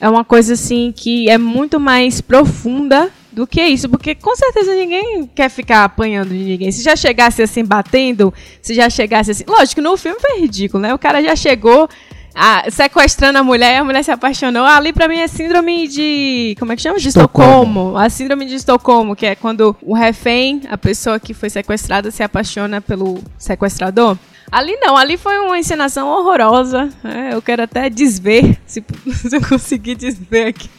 [0.00, 4.72] É uma coisa assim que é muito mais profunda do que isso, porque com certeza
[4.76, 6.70] ninguém quer ficar apanhando de ninguém.
[6.70, 8.32] Se já chegasse assim batendo,
[8.62, 9.44] se já chegasse assim.
[9.44, 10.94] Lógico, no filme foi ridículo, né?
[10.94, 11.88] O cara já chegou
[12.34, 14.64] a, sequestrando a mulher e a mulher se apaixonou.
[14.64, 16.56] Ali pra mim é síndrome de.
[16.58, 16.98] Como é que chama?
[16.98, 17.96] De Estocolmo.
[17.96, 22.22] A síndrome de Estocolmo, que é quando o refém, a pessoa que foi sequestrada, se
[22.22, 24.16] apaixona pelo sequestrador.
[24.50, 26.88] Ali não, ali foi uma encenação horrorosa.
[27.02, 27.30] né?
[27.32, 30.70] eu quero até desver, se, se eu conseguir desver aqui.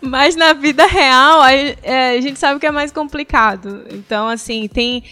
[0.00, 3.84] Mas na vida real, a, é, a gente sabe que é mais complicado.
[3.90, 5.02] Então, assim, tem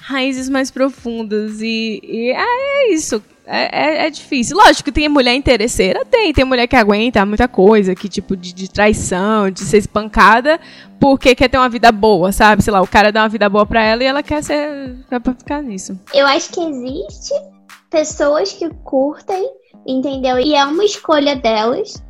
[0.00, 1.60] raízes mais profundas.
[1.60, 3.22] E, e é, é isso.
[3.52, 4.56] É, é, é difícil.
[4.56, 6.32] Lógico tem mulher interesseira, tem.
[6.32, 10.60] Tem mulher que aguenta muita coisa, que tipo de, de traição, de ser espancada,
[11.00, 12.62] porque quer ter uma vida boa, sabe?
[12.62, 14.96] Sei lá, o cara dá uma vida boa pra ela e ela quer ser.
[15.08, 15.98] quer ficar nisso.
[16.14, 17.34] Eu acho que existe
[17.90, 19.50] pessoas que curtem,
[19.84, 20.38] entendeu?
[20.38, 22.00] E é uma escolha delas.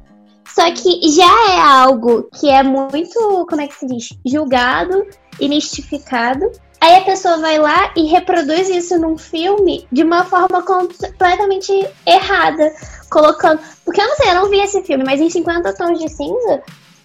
[0.47, 4.09] Só que já é algo que é muito, como é que se diz?
[4.27, 5.07] Julgado
[5.41, 6.51] e mistificado.
[6.81, 11.73] Aí a pessoa vai lá e reproduz isso num filme de uma forma completamente
[12.07, 12.73] errada.
[13.11, 13.61] Colocando.
[13.85, 16.63] Porque eu não sei, eu não vi esse filme, mas em 50 Tons de Cinza,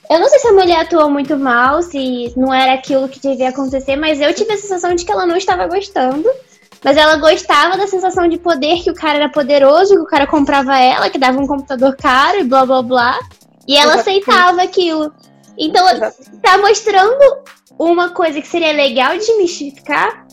[0.10, 3.50] eu não sei se a mulher atuou muito mal, se não era aquilo que devia
[3.50, 6.30] acontecer, mas eu tive a sensação de que ela não estava gostando.
[6.84, 10.28] Mas ela gostava da sensação de poder, que o cara era poderoso, que o cara
[10.28, 13.20] comprava ela, que dava um computador caro e blá blá blá.
[13.68, 14.30] E ela Exatamente.
[14.30, 15.12] aceitava aquilo.
[15.58, 15.84] Então,
[16.44, 17.18] tá mostrando
[17.80, 20.26] uma coisa que seria legal de mistificar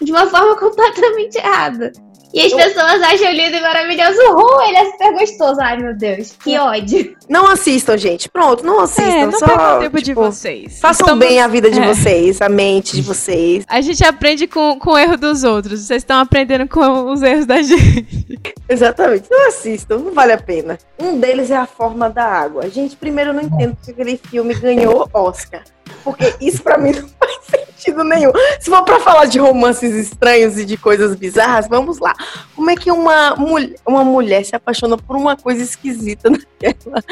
[0.00, 1.92] de uma forma completamente errada.
[2.34, 4.18] E as pessoas acham lindo e maravilhoso.
[4.34, 5.58] Oh, ele é super gostoso.
[5.60, 7.16] Ai, meu Deus, que ódio.
[7.30, 8.28] Não assistam, gente.
[8.28, 9.10] Pronto, não assistam.
[9.10, 10.78] É, não só, o tempo de tipo, vocês.
[10.80, 11.86] Façam Estamos- bem a vida de é.
[11.86, 13.64] vocês, a mente de vocês.
[13.68, 15.80] A gente aprende com, com o erro dos outros.
[15.80, 18.28] Vocês estão aprendendo com os erros da gente.
[18.68, 19.30] Exatamente.
[19.30, 20.76] Não assistam, não vale a pena.
[20.98, 22.68] Um deles é a forma da água.
[22.68, 25.62] Gente, primeiro eu não entendo porque aquele filme ganhou Oscar.
[26.02, 28.32] Porque isso pra mim não faz sentido nenhum.
[28.60, 32.14] Se for pra falar de romances estranhos e de coisas bizarras, vamos lá.
[32.54, 37.02] Como é que uma, mul uma mulher se apaixona por uma coisa esquisita naquela?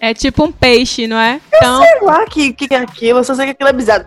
[0.00, 1.40] É tipo um peixe, não é?
[1.54, 4.06] Então, Sei lá que, que é aquilo, eu só sei que aquilo é bizarro.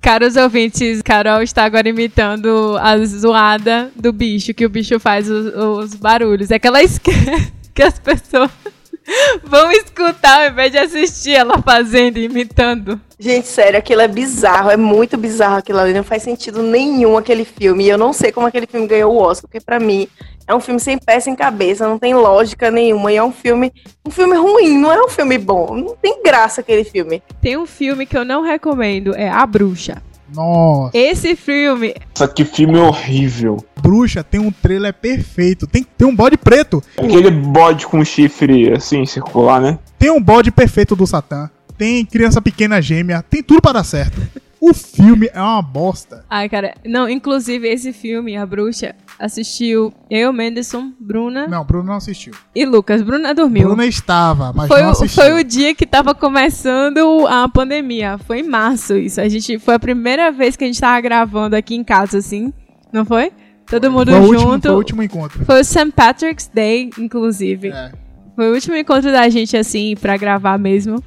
[0.00, 5.54] caros ouvintes, Carol está agora imitando a zoada do bicho, que o bicho faz os,
[5.54, 6.50] os barulhos.
[6.50, 8.50] É que ela esquece que as pessoas
[9.42, 13.00] vão escutar ao invés de assistir ela fazendo e imitando.
[13.18, 17.44] Gente, sério, aquilo é bizarro, é muito bizarro aquilo ali, não faz sentido nenhum aquele
[17.44, 17.84] filme.
[17.84, 20.06] E eu não sei como aquele filme ganhou o Oscar, porque pra mim
[20.46, 23.12] é um filme sem pé, sem cabeça, não tem lógica nenhuma.
[23.12, 23.72] E é um filme,
[24.06, 25.74] um filme ruim, não é um filme bom.
[25.74, 27.22] Não tem graça aquele filme.
[27.42, 30.00] Tem um filme que eu não recomendo, é A Bruxa.
[30.34, 30.96] Nossa.
[30.96, 33.64] Esse filme, Nossa, que filme horrível.
[33.80, 35.66] Bruxa tem um trailer perfeito.
[35.66, 36.82] Tem, tem um bode preto.
[36.96, 39.78] Aquele bode com chifre assim, circular, né?
[39.98, 41.50] Tem um bode perfeito do Satã.
[41.76, 43.22] Tem criança pequena gêmea.
[43.22, 44.20] Tem tudo para dar certo.
[44.60, 46.24] O filme é uma bosta.
[46.28, 51.94] Ai, cara, não, inclusive esse filme, A Bruxa, assistiu eu, Menderson, Bruna Não, Bruno não
[51.94, 52.32] assistiu.
[52.54, 53.02] e Lucas.
[53.02, 53.68] Bruna dormiu.
[53.68, 55.22] Bruna estava, mas foi, não o, assistiu.
[55.22, 58.18] foi o dia que tava começando a pandemia.
[58.18, 59.20] Foi em março isso.
[59.20, 62.52] A gente foi a primeira vez que a gente tava gravando aqui em casa, assim.
[62.92, 63.32] Não foi?
[63.66, 64.46] Todo mundo Foi junto.
[64.46, 65.44] último, foi o último encontro.
[65.44, 65.92] Foi o St.
[65.94, 67.68] Patrick's Day, inclusive.
[67.68, 67.92] É.
[68.34, 71.02] Foi o último encontro da gente, assim, pra gravar mesmo.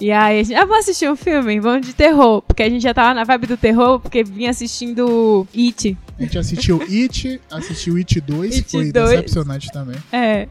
[0.00, 1.60] E aí a gente, ah, vamos assistir um filme?
[1.60, 2.40] Vamos de terror.
[2.42, 5.96] Porque a gente já tava na vibe do terror, porque vinha assistindo It.
[6.18, 9.10] A gente assistiu It, assistiu It 2, It foi 2.
[9.10, 9.96] decepcionante também.
[10.10, 10.48] É,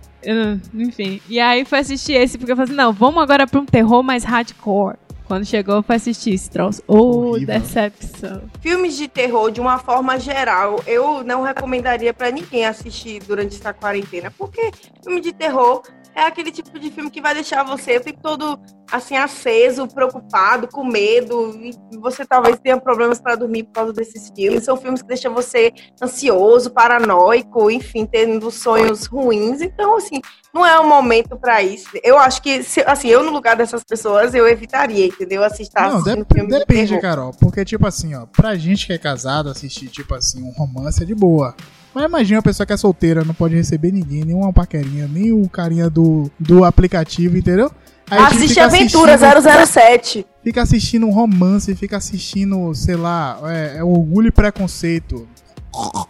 [0.73, 1.19] enfim.
[1.27, 4.03] E aí foi assistir esse, porque eu falei assim, não, vamos agora pra um terror
[4.03, 4.97] mais hardcore.
[5.25, 6.81] Quando chegou, foi assistir esse troço.
[6.88, 7.59] Oh, Horrível.
[7.59, 8.41] decepção.
[8.62, 13.71] Filmes de terror, de uma forma geral, eu não recomendaria pra ninguém assistir durante essa
[13.71, 14.71] quarentena, porque
[15.03, 15.83] filme de terror
[16.19, 18.60] é aquele tipo de filme que vai deixar você o todo
[18.91, 24.32] assim aceso, preocupado, com medo, e você talvez tenha problemas pra dormir por causa desses
[24.36, 24.63] filmes.
[24.63, 29.62] São filmes que deixam você ansioso, paranoico, enfim, tendo sonhos ruins.
[29.62, 30.19] Então, assim,
[30.53, 31.88] não é um momento pra isso.
[32.03, 35.43] Eu acho que, se- assim, eu no lugar dessas pessoas, eu evitaria, entendeu?
[35.43, 37.01] Assistir Não, dep- de depende, terror.
[37.01, 37.32] Carol.
[37.39, 41.05] Porque, tipo assim, ó, pra gente que é casado, assistir, tipo assim, um romance é
[41.05, 41.55] de boa.
[41.93, 45.47] Mas imagina a pessoa que é solteira, não pode receber ninguém, nenhuma paquerinha, nem o
[45.49, 47.71] carinha do, do aplicativo, entendeu?
[48.12, 50.28] Aí a Assiste fica Aventura assistindo- 007.
[50.43, 55.28] Fica assistindo um romance, fica assistindo, sei lá, é, é Orgulho e Preconceito.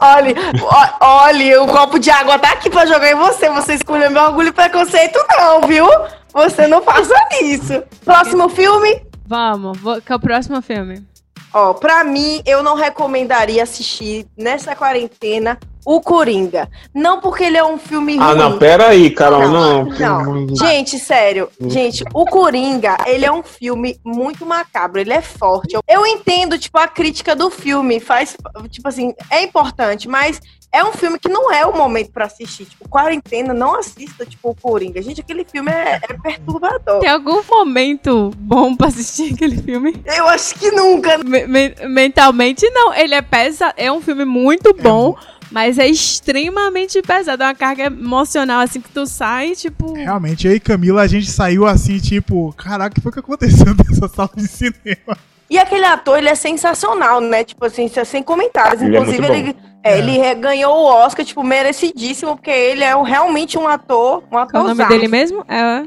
[0.00, 3.50] Olha, ó- olha, o copo de água tá aqui pra jogar em você.
[3.50, 5.84] Você escolheu meu orgulho e preconceito, não, viu?
[6.32, 7.82] Você não faça isso.
[8.04, 9.02] Próximo filme?
[9.26, 11.04] Vamos, vou, que é o próximo filme.
[11.52, 16.68] Ó, pra mim, eu não recomendaria assistir nessa quarentena o Coringa.
[16.94, 18.24] Não porque ele é um filme ruim.
[18.26, 20.34] Ah, não, pera aí, Carol, Não, não.
[20.46, 20.56] não.
[20.56, 21.48] Gente, sério.
[21.60, 25.76] Gente, o Coringa, ele é um filme muito macabro, ele é forte.
[25.88, 28.36] Eu- entendo, tipo, a crítica do filme, faz,
[28.68, 30.40] tipo assim, é importante, mas
[30.72, 32.64] é um filme que não é o momento pra assistir.
[32.64, 35.00] Tipo, quarentena, não assista, tipo, o Coringa.
[35.00, 36.98] Gente, aquele filme é, é perturbador.
[37.00, 40.02] Tem algum momento bom pra assistir aquele filme?
[40.04, 41.18] Eu acho que nunca.
[41.18, 42.92] Me- me- mentalmente, não.
[42.92, 43.74] Ele é pesado.
[43.76, 45.16] É um filme muito bom,
[45.50, 47.42] mas é extremamente pesado.
[47.42, 49.92] É uma carga emocional, assim, que tu sai, tipo.
[49.94, 53.74] Realmente, eu e Camila, a gente saiu assim, tipo, caraca, o que foi que aconteceu
[53.88, 55.18] nessa sala de cinema?
[55.48, 57.42] E aquele ator, ele é sensacional, né?
[57.42, 58.80] Tipo assim, sem- sem comentários.
[58.80, 62.84] Ele é Inclusive, muito ele, é, ele re- ganhou o Oscar, tipo, merecidíssimo, porque ele
[62.84, 65.44] é um- realmente um ator, um Qual é o nome dele mesmo?
[65.48, 65.84] É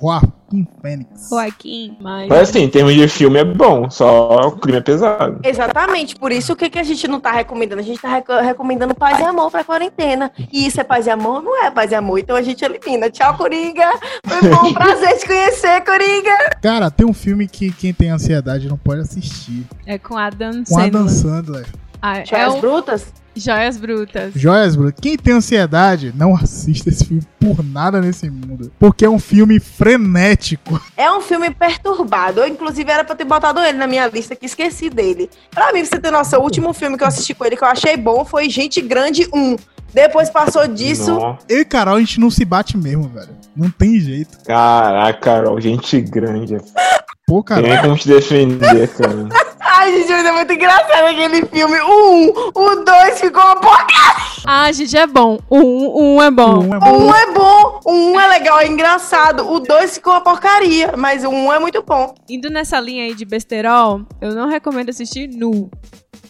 [0.00, 1.28] Joaquim Fênix.
[1.30, 1.96] Joaquim.
[2.00, 2.28] Mas...
[2.28, 5.38] Mas assim, em termos de filme é bom, só o clima é pesado.
[5.44, 7.80] Exatamente, por isso o que, que a gente não tá recomendando?
[7.80, 10.32] A gente tá reco- recomendando paz e amor pra quarentena.
[10.52, 11.40] E isso é paz e amor?
[11.42, 13.08] Não é paz e amor, então a gente elimina.
[13.10, 13.90] Tchau, Coringa!
[14.26, 16.36] Foi bom, prazer te conhecer, Coringa!
[16.60, 19.64] Cara, tem um filme que quem tem ansiedade não pode assistir.
[19.86, 21.66] É com Adam Com Adam Sandler.
[22.06, 23.12] Ah, é Joias o brutas?
[23.34, 24.32] Joias Brutas.
[24.36, 24.92] Joias, Bruno.
[24.92, 28.70] Quem tem ansiedade, não assista esse filme por nada nesse mundo.
[28.78, 30.78] Porque é um filme frenético.
[30.96, 32.40] É um filme perturbado.
[32.40, 35.30] Eu, inclusive, era pra ter botado ele na minha lista, que esqueci dele.
[35.50, 37.64] Pra mim, pra você ter noção, o último filme que eu assisti com ele que
[37.64, 39.56] eu achei bom foi Gente Grande 1.
[39.94, 41.14] Depois passou disso.
[41.14, 43.30] Nossa, Eu e Carol, a gente não se bate mesmo, velho.
[43.56, 44.38] Não tem jeito.
[44.44, 46.58] Caraca, Carol, gente grande.
[47.26, 47.62] Pô, Tem cara.
[47.62, 49.28] nem como te defender, cara.
[49.66, 51.80] Ai, gente, mas é muito engraçado aquele filme.
[51.80, 54.24] O 1, o 2 ficou uma porcaria.
[54.46, 55.38] Ah, gente, é bom.
[55.48, 56.64] O um, o um é bom.
[56.64, 57.06] Um é O bom.
[57.08, 59.50] 1 é bom, o 1 é legal, é engraçado.
[59.50, 62.14] O 2 ficou uma porcaria, mas o 1 é muito bom.
[62.28, 65.70] Indo nessa linha aí de besterol, eu não recomendo assistir Nu.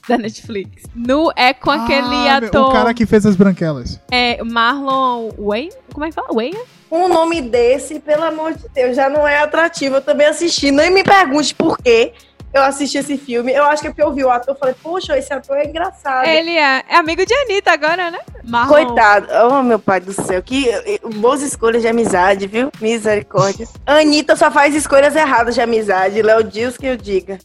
[0.07, 0.83] Da Netflix.
[0.95, 2.69] Nu é com aquele Ah, ator.
[2.69, 3.99] O cara que fez as branquelas.
[4.11, 5.73] É Marlon Wayne?
[5.95, 6.29] Como é que fala?
[6.31, 6.59] Wayne?
[6.91, 9.97] Um nome desse, pelo amor de Deus, já não é atrativo.
[9.97, 10.71] Eu também assisti.
[10.71, 12.13] Nem me pergunte por quê
[12.55, 13.53] eu assisti esse filme.
[13.53, 15.67] Eu acho que é porque eu vi o ator e falei, poxa, esse ator é
[15.67, 16.27] engraçado.
[16.27, 18.21] Ele é, é amigo de Anitta agora, né?
[18.45, 18.73] Marlon.
[18.73, 19.27] Coitado.
[19.51, 20.41] Oh, meu pai do céu.
[20.41, 22.71] Que eh, boas escolhas de amizade, viu?
[22.81, 23.67] Misericórdia.
[23.85, 26.23] Anitta só faz escolhas erradas de amizade.
[26.23, 27.39] Léo Dias que eu diga.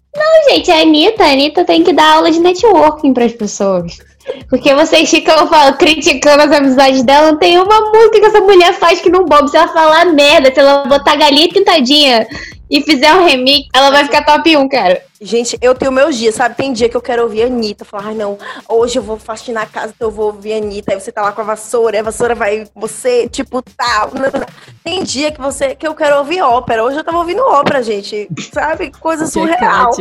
[0.47, 3.97] Gente, a Anitta, a Anitta tem que dar aula de networking pras pessoas.
[4.47, 7.31] Porque vocês ficam falando, criticando as amizades dela.
[7.31, 9.49] Não tem uma música que essa mulher faz que não bombe.
[9.49, 12.27] Se ela falar merda, se ela botar galinha pintadinha
[12.69, 15.08] e fizer um remix, ela vai ficar top 1, cara.
[15.21, 16.55] Gente, eu tenho meus dias, sabe?
[16.55, 17.83] Tem dia que eu quero ouvir a Anitta.
[17.83, 20.93] Falar, ai não, hoje eu vou faxinar a casa, então eu vou ouvir a Anitta.
[20.93, 24.11] Aí você tá lá com a vassoura, a vassoura vai você, tipo, tal.
[24.15, 24.47] nanana.
[24.83, 26.83] Tem dia que você que eu quero ouvir ópera.
[26.83, 28.29] Hoje eu tava ouvindo ópera, gente.
[28.51, 28.91] Sabe?
[28.91, 29.91] Coisa surreal.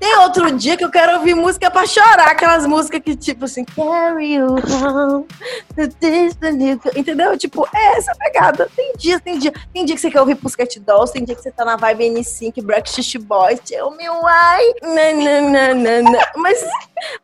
[0.00, 3.64] Tem outro dia que eu quero ouvir música pra chorar, aquelas músicas que, tipo assim,
[3.64, 5.26] carry you home,
[6.94, 7.38] entendeu?
[7.38, 8.68] Tipo, é essa pegada.
[8.74, 9.52] Tem dia, tem dia.
[9.72, 12.10] Tem dia que você quer ouvir Pussycat Dolls, tem dia que você tá na vibe
[12.10, 14.08] N5, Breakfast Boys, tell me
[14.56, 16.18] why, nananana.
[16.36, 16.62] Mas,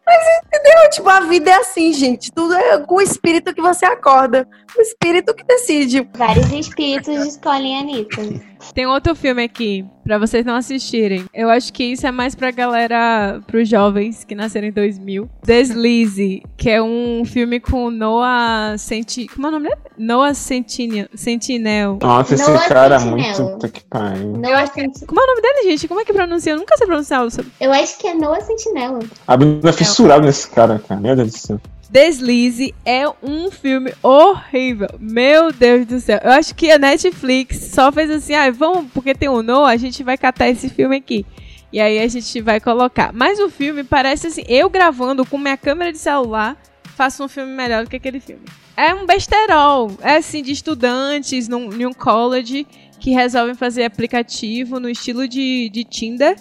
[0.07, 0.91] mas entendeu?
[0.91, 2.31] Tipo, a vida é assim, gente.
[2.33, 4.47] Tudo é com o espírito que você acorda.
[4.77, 6.09] O espírito que decide.
[6.15, 8.52] Vários espíritos escolhem a Anitta.
[8.75, 11.25] Tem outro filme aqui, pra vocês não assistirem.
[11.35, 15.29] Eu acho que isso é mais pra galera, pros jovens que nasceram em 2000.
[15.45, 19.27] Deslize, que é um filme com Noah Senti...
[19.29, 19.81] Como é o nome dele?
[19.99, 21.07] Noah Sentinel.
[21.15, 21.99] Sentinel.
[22.03, 23.45] Nossa, esse Noah cara é muito.
[23.45, 24.33] Puta que pariu.
[24.37, 25.89] Noah Senti- Como é o nome dele, gente?
[25.89, 26.53] Como é que pronuncia?
[26.53, 27.25] Eu nunca sei pronunciar.
[27.25, 28.99] o seu- Eu acho que é Noah Sentinela.
[29.27, 31.01] A menina fissurada nesse cara, cara.
[31.01, 31.61] Meu Deus do céu.
[31.93, 34.89] Deslize é um filme horrível.
[34.99, 36.19] Meu Deus do céu.
[36.25, 39.77] Eu acho que a Netflix só fez assim, ah, vamos, porque tem o Noah, a
[39.77, 41.27] gente vai catar esse filme aqui.
[41.71, 43.13] E aí a gente vai colocar.
[43.13, 46.57] Mas o filme parece assim, eu gravando com minha câmera de celular,
[46.97, 48.47] faço um filme melhor do que aquele filme.
[48.75, 49.95] É um besterol.
[50.01, 52.67] É assim, de estudantes num, num college
[52.99, 56.37] que resolvem fazer aplicativo no estilo de, de Tinder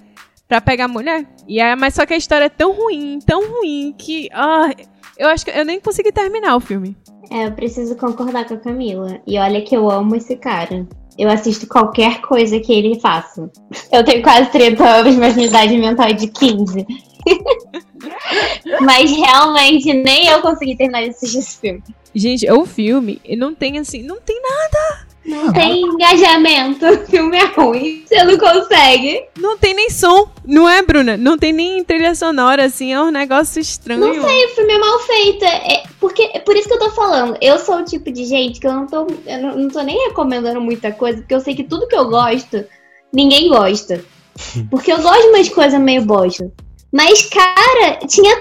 [0.47, 1.25] pra pegar mulher.
[1.45, 4.29] E é, mas só que a história é tão ruim, tão ruim, que.
[4.31, 4.69] ah,
[5.17, 6.95] eu acho que eu nem consegui terminar o filme.
[7.29, 9.21] É, eu preciso concordar com a Camila.
[9.25, 10.85] E olha que eu amo esse cara.
[11.17, 13.49] Eu assisto qualquer coisa que ele faça.
[13.91, 16.85] Eu tenho quase 30 anos, mas minha idade mental é de 15.
[18.81, 21.83] Mas realmente nem eu consegui terminar de assistir esse filme.
[22.13, 25.11] Gente, o filme não tem assim, não tem nada.
[25.23, 26.85] Não tem engajamento.
[26.85, 28.03] O filme é ruim.
[28.05, 29.23] Você não consegue.
[29.37, 31.15] Não tem nem som, não é, Bruna?
[31.15, 33.99] Não tem nem trilha sonora, assim, é um negócio estranho.
[33.99, 35.45] Não sei, o filme é mal feito.
[35.45, 37.37] É, porque, é por isso que eu tô falando.
[37.39, 39.07] Eu sou o tipo de gente que eu não tô.
[39.25, 42.09] Eu não, não tô nem recomendando muita coisa, porque eu sei que tudo que eu
[42.09, 42.65] gosto,
[43.13, 44.03] ninguém gosta.
[44.71, 46.49] Porque eu gosto de umas coisas meio bosta.
[46.91, 48.37] Mas, cara, tinha.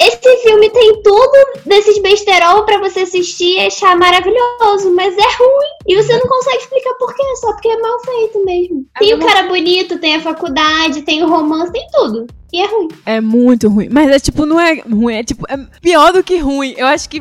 [0.00, 5.68] Esse filme tem tudo desses besterol pra você assistir e achar maravilhoso, mas é ruim.
[5.86, 8.84] E você não consegue explicar por quê, só porque é mal feito mesmo.
[8.98, 12.26] Tem o cara bonito, tem a faculdade, tem o romance, tem tudo.
[12.52, 12.88] E é ruim.
[13.06, 13.88] É muito ruim.
[13.90, 16.74] Mas é tipo, não é ruim, é tipo, é pior do que ruim.
[16.76, 17.20] Eu acho que.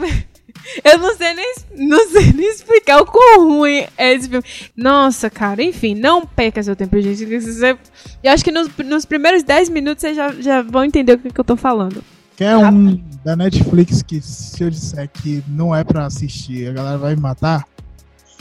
[0.84, 4.43] Eu não sei nem, não sei nem explicar o quão ruim é esse filme.
[4.76, 7.26] Nossa, cara, enfim, não perca seu tempo, gente.
[7.26, 7.78] Você-
[8.24, 11.30] Eu acho que nos, nos primeiros 10 minutos vocês já, já vão entender o que,
[11.32, 12.04] que eu tô falando.
[12.38, 16.97] Quer um da Netflix que se eu disser que não é pra assistir, a galera
[16.97, 17.65] vai me matar?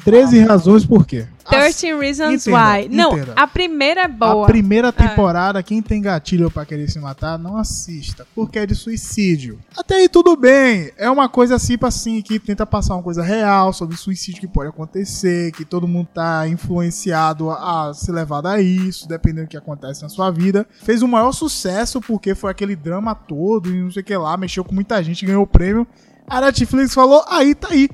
[0.05, 1.27] 13 razões por quê.
[1.51, 2.89] 13 Reasons entenda, Why.
[2.89, 3.33] Não, entenda.
[3.35, 4.45] a primeira é boa.
[4.45, 8.75] A primeira temporada, quem tem gatilho pra querer se matar, não assista, porque é de
[8.75, 9.59] suicídio.
[9.77, 13.73] Até aí tudo bem, é uma coisa assim, assim, que tenta passar uma coisa real
[13.73, 18.61] sobre suicídio que pode acontecer, que todo mundo tá influenciado a, a ser levado a
[18.61, 20.67] isso, dependendo do que acontece na sua vida.
[20.83, 24.37] Fez o maior sucesso porque foi aquele drama todo e não sei o que lá,
[24.37, 25.87] mexeu com muita gente, ganhou o prêmio.
[26.29, 27.89] A Netflix falou, aí tá aí.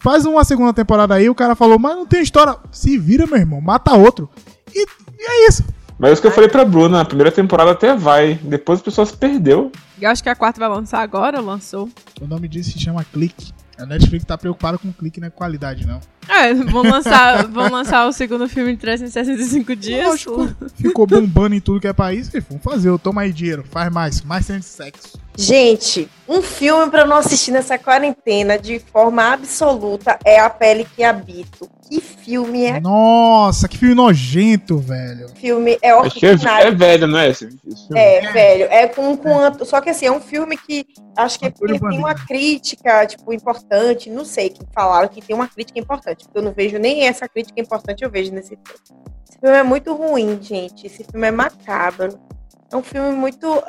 [0.00, 2.56] Faz uma segunda temporada aí, o cara falou, mas não tem história.
[2.72, 4.30] Se vira, meu irmão, mata outro.
[4.74, 5.62] E, e é isso.
[5.98, 8.82] Mas é isso que eu falei pra Bruna, a primeira temporada até vai, depois o
[8.82, 9.70] pessoal se perdeu.
[10.00, 11.90] Eu acho que a quarta vai lançar agora, lançou.
[12.18, 13.52] O nome disso se chama Clique.
[13.80, 16.00] A Netflix tá preocupada com clique, não é qualidade, não.
[16.28, 20.06] É, vão lançar, vão lançar o segundo filme em 365 dias.
[20.06, 20.48] Lógico.
[20.76, 22.32] Ficou bombando em tudo que é país.
[22.32, 25.18] E vamos fazer, toma aí dinheiro, faz mais, mais cena de sexo.
[25.36, 30.86] Gente, um filme pra eu não assistir nessa quarentena de forma absoluta é A Pele
[30.94, 31.68] que Habito.
[31.90, 32.78] Que filme é?
[32.80, 35.28] Nossa, que filme nojento, velho.
[35.34, 36.68] Filme é é, ordinário.
[36.68, 37.30] é velho, não é?
[37.30, 38.00] Esse, esse filme?
[38.00, 41.46] É, velho, é com, com Ant- só que assim, é um filme que acho que
[41.46, 46.24] é tem uma crítica, tipo, importante, não sei, que falaram que tem uma crítica importante,
[46.24, 48.80] porque eu não vejo nem essa crítica importante eu vejo nesse filme.
[49.28, 52.16] Esse filme é muito ruim, gente, esse filme é macabro.
[52.72, 53.60] É um filme muito,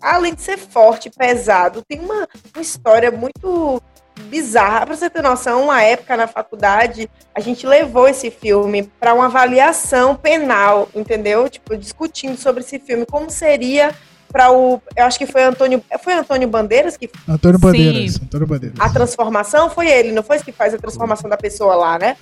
[0.00, 3.82] além de ser forte, pesado, tem uma, uma história muito
[4.22, 4.86] bizarra.
[4.86, 9.26] Pra você ter noção, uma época na faculdade, a gente levou esse filme para uma
[9.26, 11.48] avaliação penal, entendeu?
[11.48, 13.94] Tipo, discutindo sobre esse filme, como seria
[14.30, 17.62] para o, eu acho que foi Antônio, foi Antônio Bandeiras que Antônio Sim.
[17.62, 18.20] Bandeiras.
[18.22, 18.78] Antônio Bandeiras.
[18.78, 22.16] a transformação foi ele, não foi esse que faz a transformação da pessoa lá, né?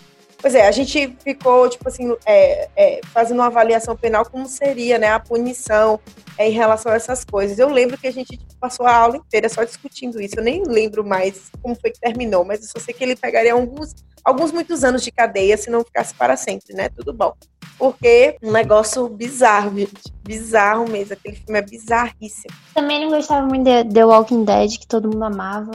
[0.46, 4.96] Pois é, a gente ficou, tipo assim, é, é, fazendo uma avaliação penal como seria,
[4.96, 5.98] né, a punição
[6.38, 7.58] é, em relação a essas coisas.
[7.58, 10.36] Eu lembro que a gente tipo, passou a aula inteira só discutindo isso.
[10.36, 13.54] Eu nem lembro mais como foi que terminou, mas eu só sei que ele pegaria
[13.54, 13.92] alguns,
[14.24, 16.90] alguns muitos anos de cadeia se não ficasse para sempre, né?
[16.90, 17.34] Tudo bom.
[17.76, 20.14] Porque um negócio bizarro, gente.
[20.22, 21.14] Bizarro mesmo.
[21.14, 22.54] Aquele filme é bizarríssimo.
[22.72, 25.72] Também não gostava muito de The Walking Dead, que todo mundo amava.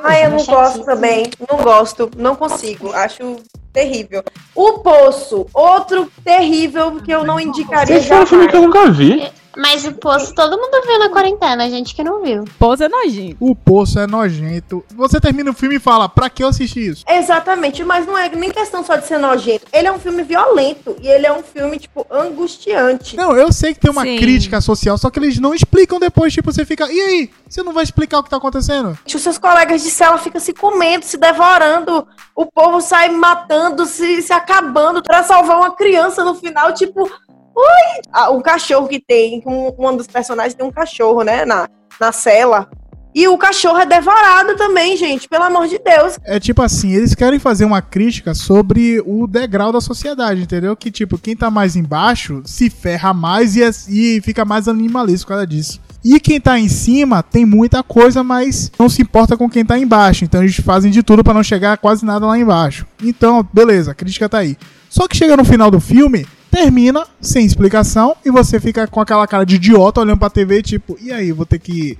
[0.00, 1.28] Ah, eu não gosto também.
[1.50, 2.92] Não gosto, não consigo.
[2.92, 4.22] Acho terrível.
[4.54, 8.90] O Poço, outro terrível que eu não indicaria Esse é um filme que eu nunca
[8.90, 9.30] vi.
[9.56, 12.44] Mas o Poço todo mundo viu na quarentena, a gente que não viu.
[12.58, 13.36] Pousa nojinho.
[13.38, 14.84] O Poço é nojento.
[14.94, 17.04] Você termina o filme e fala, pra que eu assistir isso?
[17.08, 19.66] Exatamente, mas não é nem questão só de ser nojento.
[19.72, 23.16] Ele é um filme violento e ele é um filme, tipo, angustiante.
[23.16, 24.16] Não, eu sei que tem uma Sim.
[24.16, 27.30] crítica social, só que eles não explicam depois, tipo, você fica, e aí?
[27.48, 28.98] Você não vai explicar o que tá acontecendo?
[29.06, 32.06] Os seus colegas de cela ficam se comendo, se devorando.
[32.34, 37.10] O povo sai matando, se, se acabando pra salvar uma criança no final, tipo,
[37.54, 38.00] oi!
[38.12, 41.68] Ah, o cachorro que tem, um, um dos personagens tem um cachorro, né, na,
[42.00, 42.68] na cela.
[43.14, 46.16] E o cachorro é devorado também, gente, pelo amor de Deus.
[46.24, 50.74] É tipo assim, eles querem fazer uma crítica sobre o degrau da sociedade, entendeu?
[50.74, 55.26] Que tipo, quem tá mais embaixo se ferra mais e, é- e fica mais animalista
[55.26, 55.78] por causa disso.
[56.02, 59.78] E quem tá em cima tem muita coisa, mas não se importa com quem tá
[59.78, 60.24] embaixo.
[60.24, 62.86] Então eles fazem de tudo pra não chegar a quase nada lá embaixo.
[63.02, 64.56] Então, beleza, a crítica tá aí.
[64.88, 69.26] Só que chega no final do filme, termina sem explicação e você fica com aquela
[69.26, 71.96] cara de idiota olhando pra TV, tipo, e aí, vou ter que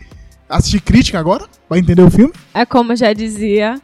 [0.46, 1.46] assistir crítica agora?
[1.66, 2.34] Pra entender o filme?
[2.52, 3.80] É como já dizia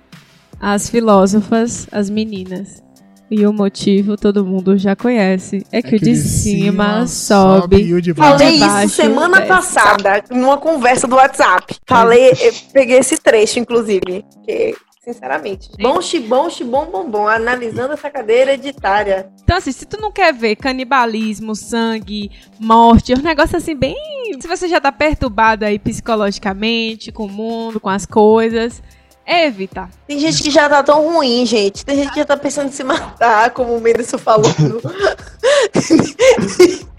[0.61, 2.83] as filósofas, as meninas.
[3.31, 5.65] E o motivo todo mundo já conhece.
[5.71, 7.77] É que, o de cima, sobe.
[7.83, 8.39] e o de baixo.
[8.39, 9.49] Falei de isso semana desce.
[9.49, 11.77] passada, numa conversa do WhatsApp.
[11.87, 12.33] Falei,
[12.73, 14.25] peguei esse trecho, inclusive.
[14.47, 14.75] Que
[15.09, 15.71] Sinceramente.
[15.81, 17.27] Bom, xibom, xibom, bom, bom.
[17.27, 19.31] Analisando essa cadeira hereditária.
[19.43, 22.31] Então, assim, se tu não quer ver canibalismo, sangue,
[22.61, 23.97] morte, um negócio assim bem.
[24.39, 28.83] Se você já tá perturbado aí psicologicamente, com o mundo, com as coisas,
[29.27, 29.89] evita.
[30.07, 31.87] Tem gente que já tá tão ruim, gente.
[31.87, 34.45] Tem gente que já tá pensando em se matar, como o Mendes falou.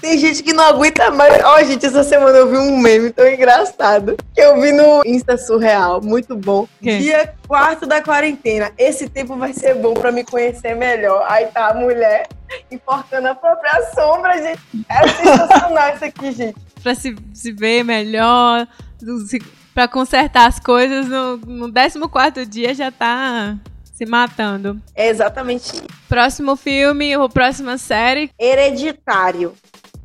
[0.00, 1.42] Tem gente que não aguenta mais.
[1.44, 5.36] Ó, gente, essa semana eu vi um meme tão engraçado que eu vi no Insta
[5.36, 6.00] Surreal.
[6.02, 6.66] Muito bom.
[6.82, 6.98] Que?
[6.98, 8.70] Dia quarto da quarentena.
[8.78, 11.24] Esse tempo vai ser bom pra me conhecer melhor.
[11.28, 12.26] Aí tá a mulher
[12.70, 14.60] enforcando a própria sombra, gente.
[14.88, 16.56] É sensacional isso aqui, gente.
[16.82, 18.66] Pra se, se ver melhor,
[19.28, 19.42] se-
[19.74, 23.56] pra consertar as coisas, no, no 14 dia já tá
[24.00, 24.80] se matando.
[24.94, 25.84] É exatamente isso.
[26.08, 29.52] Próximo filme, ou próxima série, Hereditário.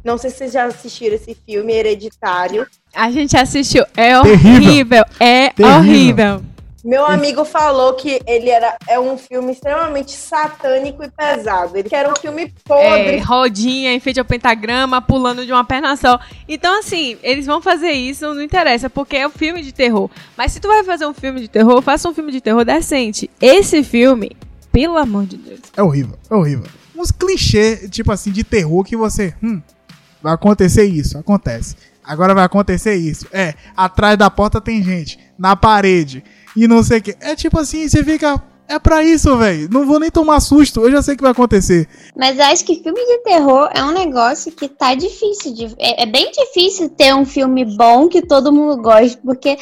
[0.03, 2.67] Não sei se vocês já assistiram esse filme, Hereditário.
[2.93, 3.85] a gente assistiu.
[3.95, 4.53] É Terrível.
[4.67, 5.03] horrível.
[5.19, 5.77] É Terrível.
[5.77, 6.41] horrível.
[6.85, 11.75] Meu amigo falou que ele era é um filme extremamente satânico e pesado.
[11.75, 13.17] Ele quer um filme É, podre.
[13.17, 16.19] rodinha, enfeite ao pentagrama, pulando de uma perna só.
[16.47, 20.11] Então, assim, eles vão fazer isso, não interessa, porque é um filme de terror.
[20.37, 23.31] Mas se tu vai fazer um filme de terror, faça um filme de terror decente.
[23.41, 24.37] Esse filme,
[24.71, 25.61] pelo amor de Deus.
[25.75, 26.67] É horrível, é horrível.
[26.95, 29.33] Uns clichês, tipo assim, de terror que você.
[29.41, 29.59] Hum,
[30.21, 31.75] vai acontecer isso, acontece.
[32.03, 33.25] Agora vai acontecer isso.
[33.31, 36.23] É, atrás da porta tem gente, na parede,
[36.55, 37.15] e não sei o que.
[37.19, 38.41] É tipo assim, você fica.
[38.67, 39.69] É pra isso, velho.
[39.71, 41.87] Não vou nem tomar susto, eu já sei o que vai acontecer.
[42.17, 45.65] Mas eu acho que filme de terror é um negócio que tá difícil de.
[45.77, 49.55] É, é bem difícil ter um filme bom que todo mundo gosta, porque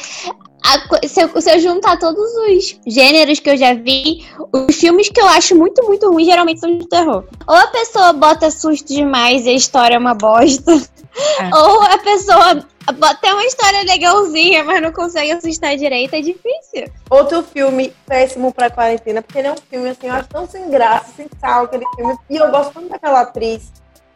[0.64, 5.10] a se, eu, se eu juntar todos os gêneros que eu já vi, os filmes
[5.10, 7.24] que eu acho muito, muito ruins geralmente são de terror.
[7.46, 10.72] Ou a pessoa bota susto demais e a história é uma bosta.
[10.72, 11.50] É.
[11.54, 16.90] Ou a pessoa bota tem uma história legalzinha, mas não consegue assustar direito, é difícil.
[17.10, 20.70] Outro filme péssimo pra quarentena, porque ele é um filme assim, eu acho tão sem
[20.70, 22.16] graça, sem sal, aquele filme.
[22.30, 23.70] E eu gosto tanto daquela atriz,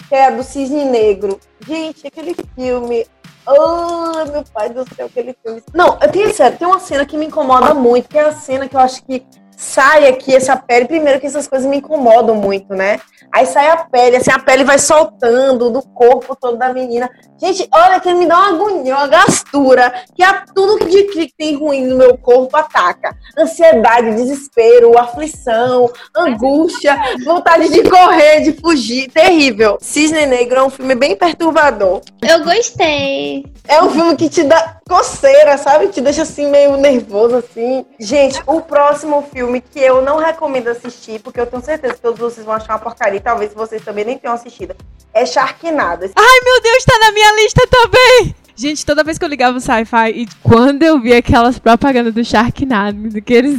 [0.08, 1.38] que é a do Cisne Negro.
[1.66, 3.06] Gente, aquele filme.
[3.50, 5.62] Oh, meu pai do céu, aquele filme.
[5.72, 8.68] Não, eu tenho sério, tem uma cena que me incomoda muito, que é a cena
[8.68, 9.24] que eu acho que
[9.56, 10.86] sai aqui essa pele.
[10.86, 13.00] Primeiro que essas coisas me incomodam muito, né?
[13.32, 17.08] Aí sai a pele, assim, a pele vai soltando do corpo todo da menina.
[17.40, 21.54] Gente, olha que me dá uma agonia, uma gastura, que é tudo de que tem
[21.54, 23.16] ruim no meu corpo ataca.
[23.38, 29.10] Ansiedade, desespero, aflição, angústia, vontade de correr, de fugir.
[29.12, 29.78] Terrível.
[29.80, 32.00] Cisne Negro é um filme bem perturbador.
[32.26, 33.44] Eu gostei.
[33.68, 35.88] É um filme que te dá coceira, sabe?
[35.88, 37.84] Te deixa assim meio nervoso assim.
[38.00, 42.18] Gente, o próximo filme que eu não recomendo assistir, porque eu tenho certeza que todos
[42.18, 44.74] vocês vão achar uma porcaria, e talvez vocês também nem tenham assistido,
[45.12, 46.10] é Sharknado.
[46.16, 48.34] Ai, meu Deus, tá na minha lista também!
[48.56, 52.24] Gente, toda vez que eu ligava o sci-fi e quando eu vi aquelas propagandas do
[52.24, 53.56] Sharknado, daqueles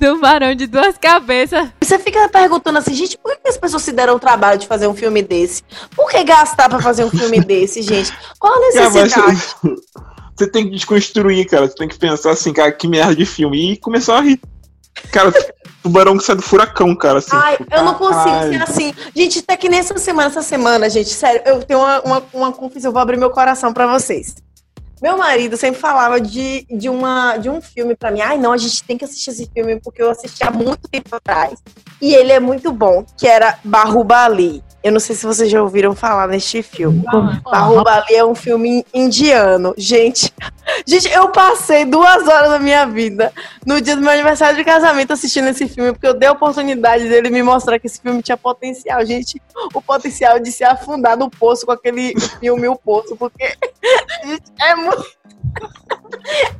[0.00, 3.92] do varão de duas cabeças, Você fica perguntando assim, gente, por que as pessoas se
[3.92, 5.62] deram o trabalho de fazer um filme desse?
[5.94, 8.12] Por que gastar pra fazer um filme desse, gente?
[8.40, 9.56] Qual a Cara, mas necessidade?
[10.36, 11.68] você tem que desconstruir, cara.
[11.68, 13.72] Você tem que pensar assim, cara, que merda de filme.
[13.72, 14.40] E começar a rir.
[15.12, 15.32] Cara,
[15.82, 17.18] tubarão que sai do furacão, cara.
[17.18, 18.52] Assim, Ai, tipo, eu não consigo caralho.
[18.52, 18.94] ser assim.
[19.14, 22.90] Gente, até que nessa semana, essa semana, gente, sério, eu tenho uma, uma, uma confusão,
[22.90, 24.34] eu vou abrir meu coração pra vocês.
[25.02, 28.20] Meu marido sempre falava de, de, uma, de um filme pra mim.
[28.20, 31.16] Ai, não, a gente tem que assistir esse filme porque eu assisti há muito tempo
[31.16, 31.58] atrás.
[32.02, 34.62] E ele é muito bom, que era Bahubali.
[34.82, 37.04] Eu não sei se vocês já ouviram falar neste filme.
[37.42, 39.74] Bahubali é um filme indiano.
[39.76, 40.32] Gente,
[40.86, 43.32] gente, eu passei duas horas da minha vida
[43.66, 47.08] no dia do meu aniversário de casamento assistindo esse filme, porque eu dei a oportunidade
[47.08, 49.04] dele me mostrar que esse filme tinha potencial.
[49.04, 49.40] Gente,
[49.74, 53.54] o potencial de se afundar no poço com aquele filme O Poço, porque
[54.24, 55.20] gente, é muito.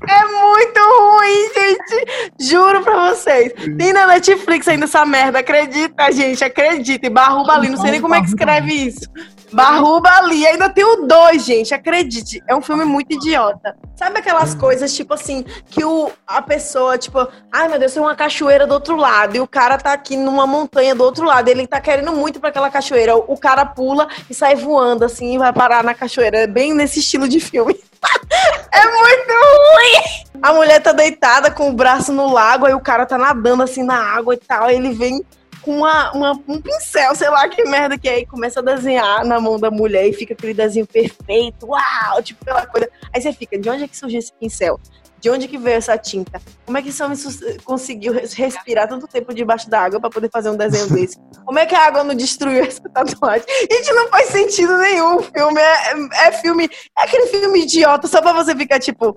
[0.09, 2.31] É muito ruim, gente.
[2.41, 3.53] Juro pra vocês.
[3.77, 5.41] Tem na Netflix ainda essa merda.
[5.41, 6.43] Acredita, gente.
[6.43, 7.07] Acredita.
[7.07, 7.69] E Barrubali.
[7.69, 9.09] Não sei nem como é que escreve isso.
[9.53, 10.47] Barrubali.
[10.47, 11.75] Ainda tem o dois, gente.
[11.75, 12.43] Acredite.
[12.49, 13.77] É um filme muito idiota.
[13.97, 18.15] Sabe aquelas coisas, tipo assim, que o, a pessoa, tipo, ai meu Deus, tem uma
[18.15, 19.37] cachoeira do outro lado.
[19.37, 21.49] E o cara tá aqui numa montanha do outro lado.
[21.49, 23.17] Ele tá querendo muito pra aquela cachoeira.
[23.17, 26.39] O cara pula e sai voando, assim, e vai parar na cachoeira.
[26.39, 27.79] É bem nesse estilo de filme.
[28.73, 30.41] É muito ruim!
[30.41, 33.83] A mulher tá deitada com o braço no lago, aí o cara tá nadando assim
[33.83, 34.65] na água e tal.
[34.65, 35.23] Aí ele vem
[35.63, 39.25] com uma, uma- um pincel, sei lá que merda que é, e começa a desenhar
[39.25, 42.89] na mão da mulher e fica aquele desenho perfeito, uau, tipo aquela coisa.
[43.15, 44.81] Aí você fica, de onde é que surgiu esse pincel?
[45.21, 46.41] De onde que veio essa tinta?
[46.65, 47.15] Como é que esse homem
[47.63, 51.19] conseguiu res- respirar tanto tempo debaixo da água pra poder fazer um desenho desse?
[51.45, 53.47] Como é que a água não destruiu essa tatuagem?
[53.71, 55.17] Gente, não faz sentido nenhum.
[55.17, 56.71] O filme é, é- é filme.
[56.99, 59.15] É aquele filme idiota só pra você ficar tipo.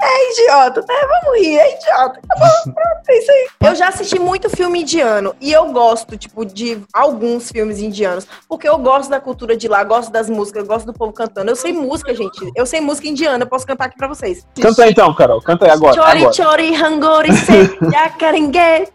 [0.00, 0.94] É idiota, né?
[1.22, 2.20] Vamos rir, é idiota.
[2.28, 2.34] Tá
[2.64, 3.48] pronto, é isso aí.
[3.62, 8.68] Eu já assisti muito filme indiano e eu gosto, tipo, de alguns filmes indianos, porque
[8.68, 11.50] eu gosto da cultura de lá, gosto das músicas, eu gosto do povo cantando.
[11.50, 12.52] Eu sei música, gente.
[12.54, 14.46] Eu sei música indiana, eu posso cantar aqui pra vocês.
[14.60, 15.40] Canta aí então, Carol.
[15.40, 15.94] Canta aí agora.
[15.94, 16.32] Chori, agora.
[16.32, 18.88] chori, hangori, se, yacaringue,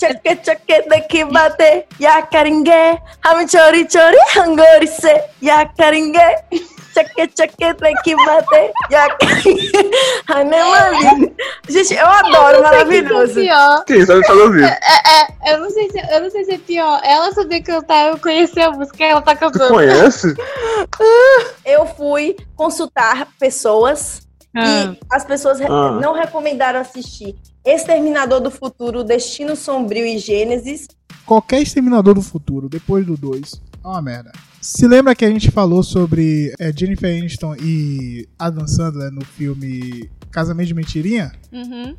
[0.00, 2.70] chaque, chaque, daqui bate, yacaringue,
[3.24, 5.22] ham chori, chori, hangori, se,
[6.98, 9.72] yacaringue, chaque, chaque, daqui bate, yacaringue,
[10.28, 11.34] Hanemali.
[11.68, 13.34] Gente, eu adoro, maravilhoso.
[13.34, 13.84] pior.
[13.84, 14.12] Que isso?
[14.12, 14.62] Eu só ouvi.
[14.62, 17.00] É, é, eu não sei se eu não sei se é pior.
[17.04, 19.74] Ela saber cantar, eu conhecer a música, ela tá Tu cantando.
[19.74, 20.34] conhece?
[21.64, 24.22] Eu fui consultar pessoas
[24.56, 24.64] Ah.
[24.94, 25.90] e as pessoas Ah.
[26.00, 27.34] não recomendaram assistir
[27.64, 30.88] Exterminador do Futuro, Destino Sombrio e Gênesis.
[31.26, 34.32] Qualquer Exterminador do Futuro, depois do 2, é uma merda.
[34.60, 40.10] Se lembra que a gente falou sobre é, Jennifer Aniston e Adam Sandler no filme
[40.30, 41.32] Casamento de Mentirinha?
[41.52, 41.94] Uhum.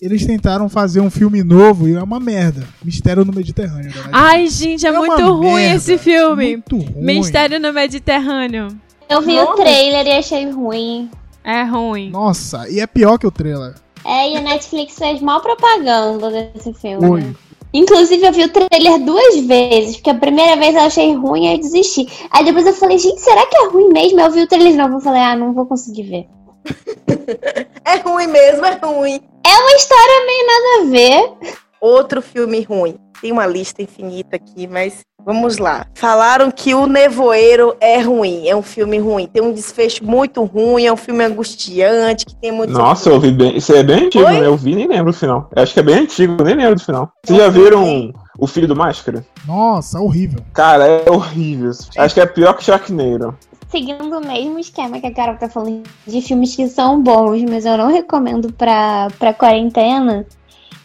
[0.00, 2.66] Eles tentaram fazer um filme novo e é uma merda.
[2.82, 3.92] Mistério no Mediterrâneo.
[3.92, 4.10] galera.
[4.12, 6.50] Ai, gente, é, uma muito ruim merda, esse filme.
[6.52, 7.04] Muito ruim.
[7.04, 8.68] Mistério no Mediterrâneo.
[9.08, 9.52] Eu vi Nossa.
[9.52, 11.10] o trailer e achei ruim.
[11.44, 12.10] É ruim.
[12.10, 13.74] Nossa, e é pior que o trailer.
[14.04, 17.06] É, e a Netflix fez mal propaganda desse filme.
[17.06, 17.36] Oi.
[17.72, 21.58] Inclusive, eu vi o trailer duas vezes, porque a primeira vez eu achei ruim e
[21.58, 22.06] desisti.
[22.30, 24.20] Aí depois eu falei, gente, será que é ruim mesmo?
[24.20, 26.26] Eu vi o trailer de novo e falei, ah, não vou conseguir ver.
[27.84, 29.20] É ruim mesmo, é ruim.
[29.44, 31.56] É uma história meio nada a ver.
[31.80, 32.96] Outro filme ruim.
[33.20, 35.86] Tem uma lista infinita aqui, mas vamos lá.
[35.94, 39.26] Falaram que O Nevoeiro é ruim, é um filme ruim.
[39.26, 42.72] Tem um desfecho muito ruim, é um filme angustiante, que tem muito.
[42.72, 43.56] Nossa, eu ouvi bem.
[43.56, 44.40] Isso é bem antigo, Oi?
[44.40, 44.46] né?
[44.46, 45.50] Eu vi e nem lembro o final.
[45.54, 47.10] Eu acho que é bem antigo, nem lembro do final.
[47.24, 49.24] Vocês já viram O Filho do Máscara?
[49.46, 50.40] Nossa, horrível.
[50.54, 51.72] Cara, é horrível.
[51.98, 53.36] Acho que é pior que Sharknado.
[53.68, 57.64] Seguindo o mesmo esquema que a Carol tá falando de filmes que são bons, mas
[57.64, 60.26] eu não recomendo pra, pra quarentena,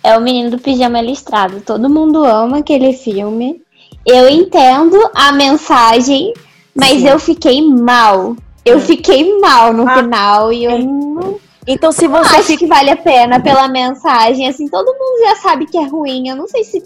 [0.06, 1.62] é o Menino do Pijama Listrado.
[1.62, 3.62] Todo mundo ama aquele filme.
[4.06, 6.34] Eu entendo a mensagem,
[6.76, 7.08] mas Sim.
[7.10, 8.36] eu fiquei mal.
[8.64, 9.97] Eu fiquei mal no Ah.
[9.97, 12.60] final e eu não Então, se você acho fica.
[12.60, 14.47] que vale a pena pela mensagem.
[14.47, 16.30] Assim, todo mundo já sabe que é ruim.
[16.30, 16.84] Eu não sei se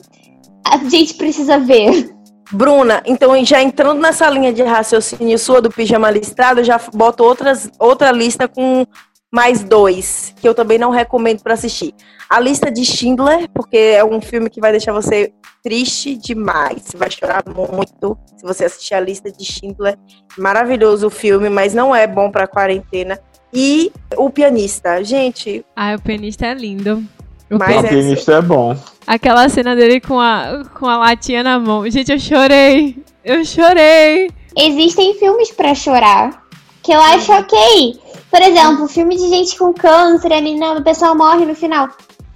[0.65, 2.09] a gente precisa ver.
[2.51, 7.23] Bruna, então já entrando nessa linha de raciocínio sua do pijama listrado, eu já boto
[7.23, 8.85] outras, outra lista com
[9.31, 11.93] mais dois, que eu também não recomendo para assistir.
[12.29, 15.31] A lista de Schindler, porque é um filme que vai deixar você
[15.63, 16.83] triste demais.
[16.83, 19.97] Você vai chorar muito se você assistir a lista de Schindler.
[20.37, 23.19] Maravilhoso o filme, mas não é bom para quarentena.
[23.53, 27.03] E o pianista, gente, Ai, o pianista é lindo.
[27.49, 28.75] O Mas O é- pianista é bom.
[29.07, 31.89] Aquela cena dele com a, com a latinha na mão.
[31.89, 33.03] Gente, eu chorei.
[33.25, 34.29] Eu chorei.
[34.55, 36.43] Existem filmes pra chorar
[36.83, 37.99] que eu acho ok.
[38.29, 41.89] Por exemplo, filme de gente com câncer, a menina, o pessoal morre no final.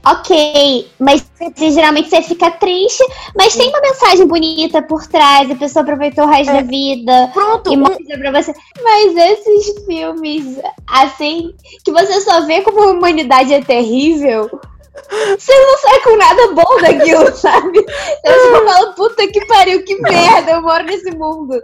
[0.05, 1.25] Ok, mas
[1.55, 3.01] geralmente você fica triste,
[3.37, 6.55] mas tem uma mensagem bonita por trás, a pessoa aproveitou o resto É.
[6.55, 8.53] da vida pronto, e mostra pra você.
[8.83, 11.53] Mas esses filmes, assim,
[11.85, 14.49] que você só vê como a humanidade é terrível,
[15.37, 17.79] você não sai com nada bom daquilo, sabe?
[18.23, 21.61] Eu só falo, puta que pariu, que merda, eu moro nesse mundo.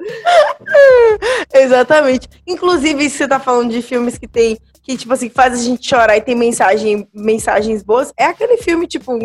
[1.53, 2.27] Exatamente.
[2.47, 4.57] Inclusive, você tá falando de filmes que tem.
[4.81, 8.11] Que, tipo assim, faz a gente chorar e tem mensagem, mensagens boas.
[8.17, 9.17] É aquele filme, tipo,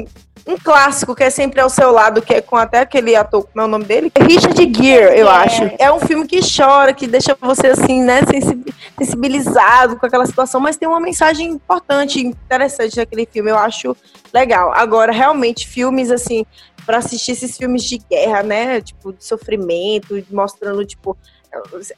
[0.47, 3.63] um, clássico que é sempre ao seu lado, que é com até aquele ator, como
[3.63, 4.13] é o nome dele?
[4.19, 5.29] Richard Gere, eu Gere.
[5.29, 5.71] acho.
[5.79, 8.65] É um filme que chora, que deixa você, assim, né, sensi-
[8.99, 13.51] sensibilizado com aquela situação, mas tem uma mensagem importante, interessante naquele filme.
[13.51, 13.97] Eu acho
[14.33, 14.73] legal.
[14.75, 16.45] Agora, realmente, filmes, assim,
[16.85, 18.81] pra assistir esses filmes de guerra, né?
[18.81, 21.17] Tipo, de sofrimento, mostrando, tipo,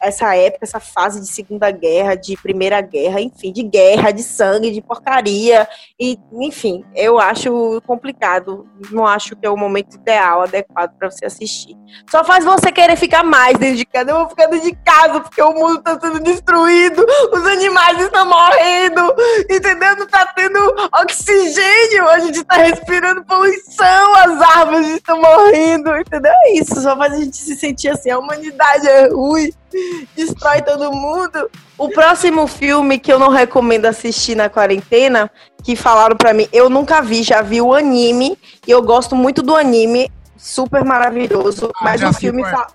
[0.00, 4.70] essa época, essa fase de Segunda Guerra, de Primeira Guerra, enfim, de guerra, de sangue,
[4.70, 10.96] de porcaria, e enfim, eu acho complicado, não acho que é o momento ideal, adequado
[10.98, 11.76] para você assistir.
[12.10, 14.10] Só faz você querer ficar mais dentro de casa.
[14.10, 18.26] Eu vou ficar dentro de casa porque o mundo está sendo destruído, os animais estão
[18.26, 19.14] morrendo,
[19.50, 19.96] entendeu?
[19.96, 20.58] Não está tendo
[21.00, 26.32] oxigênio, a gente está respirando poluição, as árvores estão morrendo, entendeu?
[26.44, 29.45] É isso, só faz a gente se sentir assim, a humanidade é ruim,
[30.16, 31.50] destrói todo mundo.
[31.78, 35.30] O próximo filme que eu não recomendo assistir na quarentena,
[35.62, 39.42] que falaram pra mim, eu nunca vi, já vi o anime, e eu gosto muito
[39.42, 42.66] do anime, super maravilhoso, Ah, mas o filme fa-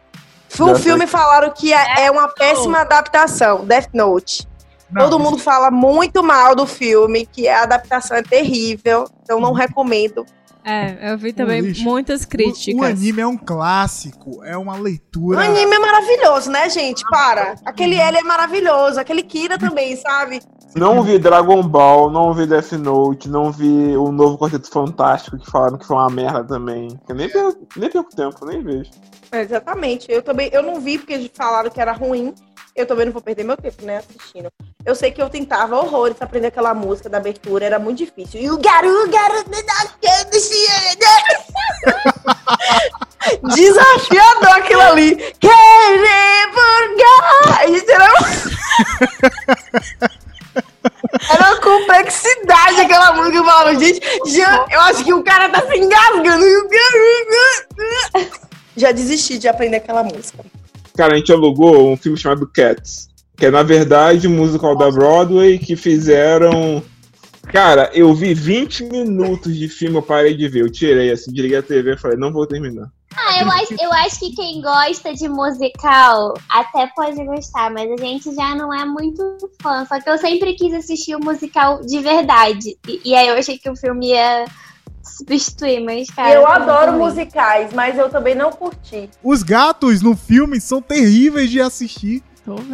[0.60, 4.48] o filme falaram que é, é uma péssima adaptação, Death Note.
[4.92, 9.54] Não, Todo mundo fala muito mal do filme, que a adaptação é terrível, então não
[9.54, 10.26] recomendo.
[10.64, 11.84] É, eu vi também lixo.
[11.84, 12.82] muitas o- críticas.
[12.82, 15.40] O, anime é um clássico, é uma O leitura.
[15.44, 17.04] anime é maravilhoso, né, gente?
[17.10, 17.56] Para.
[17.66, 20.40] Aquele L é maravilhoso, aquele Kira também, sabe?
[20.76, 25.50] Não vi Dragon Ball, não vi Death Note, não vi o novo Quarteto Fantástico que
[25.50, 26.98] falaram que foi uma merda também.
[27.10, 28.90] Eu nem perco, nem perco tempo, nem vejo.
[29.32, 30.06] É, exatamente.
[30.10, 32.34] Eu também, eu não vi porque falaram que era ruim.
[32.74, 34.50] Eu também não vou perder meu tempo, né, assistindo.
[34.86, 38.42] Eu sei que eu tentava horrores aprender aquela música da abertura, era muito difícil.
[38.42, 39.52] E o garoto, garoto,
[43.54, 45.16] Desafiador aquilo ali.
[45.40, 46.32] Querer
[47.90, 48.08] era...
[51.30, 53.38] era uma complexidade aquela música.
[53.38, 56.46] Eu falava, gente, já, eu acho que o cara tá se engasgando.
[58.76, 60.44] Já desisti de aprender aquela música.
[60.96, 63.11] Cara, a gente alugou um filme chamado Cats,
[63.42, 66.84] que é na verdade um musical da Broadway que fizeram.
[67.52, 70.62] Cara, eu vi 20 minutos de filme, eu parei de ver.
[70.62, 72.88] Eu tirei, assim, desliguei a TV e falei, não vou terminar.
[73.18, 77.98] Ah, eu acho, eu acho que quem gosta de musical até pode gostar, mas a
[77.98, 79.20] gente já não é muito
[79.60, 79.88] fã.
[79.88, 82.78] Só que eu sempre quis assistir o musical de verdade.
[82.88, 84.46] E, e aí eu achei que o filme ia
[85.04, 86.36] substituir, mas, cara.
[86.36, 89.10] eu adoro musicais, mas eu também não curti.
[89.24, 92.24] Os gatos no filme são terríveis de assistir.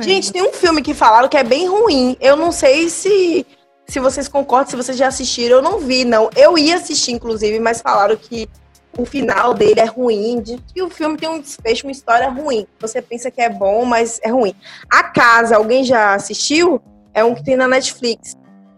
[0.02, 2.16] Gente, tem um filme que falaram que é bem ruim.
[2.22, 3.46] Eu não sei se,
[3.86, 5.58] se vocês concordam, se vocês já assistiram.
[5.58, 6.30] Eu não vi, não.
[6.36, 8.50] Eu ia assistir, inclusive, mas falaram que
[8.98, 10.42] o final dele é ruim.
[10.42, 12.66] De que o filme tem um desfecho, uma história ruim.
[12.80, 14.54] Você pensa que é bom, mas é ruim.
[14.90, 16.82] A Casa, alguém já assistiu?
[17.14, 18.36] É um que tem na Netflix.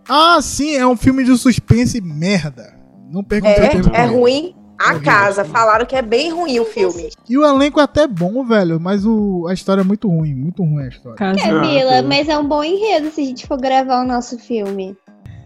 [0.08, 2.76] Ah, sim, é um filme de suspense merda.
[3.12, 3.60] Não pergunte
[3.94, 4.56] É, é ruim.
[4.80, 5.04] A vi.
[5.04, 5.44] Casa.
[5.44, 7.10] Falaram que é bem ruim o filme.
[7.28, 10.64] E o elenco é até bom, velho, mas o, a história é muito ruim, muito
[10.64, 11.18] ruim a história.
[11.18, 14.96] Camila, Ah, mas é um bom enredo se a gente for gravar o nosso filme.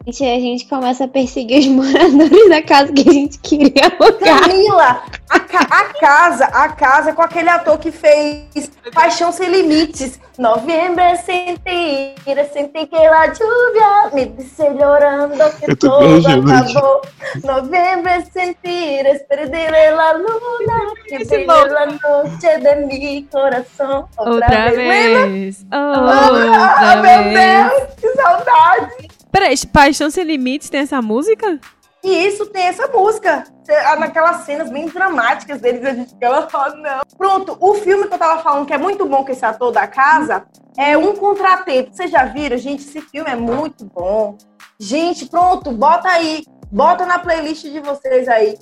[0.06, 4.42] Gente, a gente começa a perseguir os moradores da casa que a gente queria alugar.
[4.42, 10.20] Camila, a, ca- a casa, a casa com aquele ator que fez Paixão Sem Limites.
[10.38, 12.16] Novembro é sentir,
[12.52, 17.02] senti que la lluvia me disse llorando que todo acabou.
[17.44, 24.10] Novembro é sentir, es perder la luna que brilha la noche de mi coração.
[24.18, 25.28] Outra Lembra?
[25.28, 25.64] vez.
[25.72, 27.70] Ah, Outra meu vez.
[27.70, 29.13] Deus, que saudade.
[29.34, 31.60] Peraí, Paixão Sem Limites tem essa música?
[32.04, 33.44] E isso tem essa música.
[33.88, 37.02] Ah, Naquelas cenas bem dramáticas deles, a gente fica, oh, não.
[37.18, 39.88] Pronto, o filme que eu tava falando que é muito bom com esse ator da
[39.88, 40.46] casa
[40.78, 41.92] é Um Contratempo.
[41.92, 42.60] Vocês já viram?
[42.60, 44.38] Gente, esse filme é muito bom.
[44.80, 46.46] Gente, pronto, bota aí.
[46.72, 48.56] Bota na playlist de vocês aí.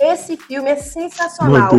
[0.00, 1.70] Esse filme é sensacional.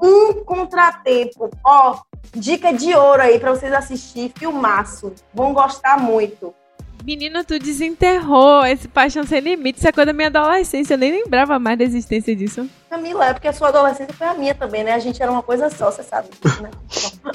[0.00, 1.50] Um Contratempo.
[1.66, 1.98] Ó,
[2.32, 4.32] dica de ouro aí pra vocês assistir.
[4.38, 5.12] Filmaço.
[5.34, 6.54] Vão gostar muito.
[7.04, 9.82] Menina, tu desenterrou esse Paixão Sem Limites.
[9.82, 10.94] Isso é coisa da minha adolescência.
[10.94, 12.66] Eu nem lembrava mais da existência disso.
[12.88, 14.94] Camila, é porque a sua adolescência foi a minha também, né?
[14.94, 16.70] A gente era uma coisa só, você sabe disso, né?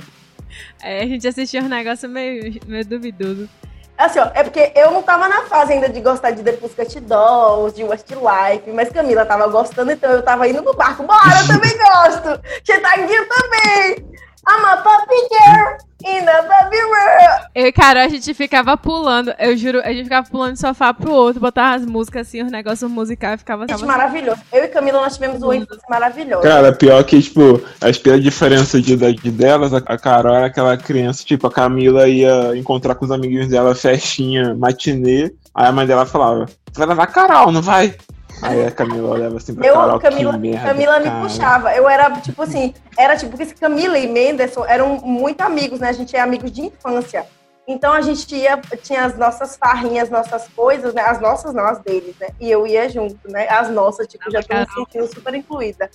[0.82, 3.50] É, a gente assistia uns negócios meio, meio duvidoso.
[3.98, 7.02] Assim, ó, é porque eu não tava na fase ainda de gostar de The Pussycat
[7.02, 11.04] Dolls, de Westlife, mas Camila tava gostando, então eu tava indo no barco.
[11.04, 12.42] Bora, eu também gosto!
[12.66, 14.06] Chetaguinho também!
[14.48, 17.50] I'm a puppy girl in a puppy world!
[17.54, 19.34] Eu e Carol, a gente ficava pulando.
[19.38, 22.52] Eu juro, a gente ficava pulando de sofá pro outro, botava as músicas assim, os
[22.52, 23.68] negócios musicais, ficava.
[23.68, 24.42] Gente, maravilhoso.
[24.52, 26.48] Eu e Camila, nós tivemos uma infância maravilhosa.
[26.48, 30.78] Cara, pior que, tipo, a pela diferença de idade delas, a a Carol era aquela
[30.78, 35.34] criança, tipo, a Camila ia encontrar com os amiguinhos dela, festinha, matinê.
[35.54, 37.96] Aí a mãe dela falava, vai levar a Carol, não vai?
[38.42, 41.22] Aí a Camila olhava assim pra Eu, Carol, Camila, que merda, Camila me cara.
[41.22, 41.76] puxava.
[41.76, 45.90] Eu era, tipo assim, era tipo que Camila e Menderson eram muito amigos, né?
[45.90, 47.26] A gente é amigos de infância.
[47.68, 51.04] Então a gente ia, tinha as nossas farrinhas, nossas coisas, né?
[51.04, 52.30] As nossas, não as deles, né?
[52.40, 53.48] E eu ia junto, né?
[53.48, 55.90] As nossas, tipo, já tô me sentindo super incluída.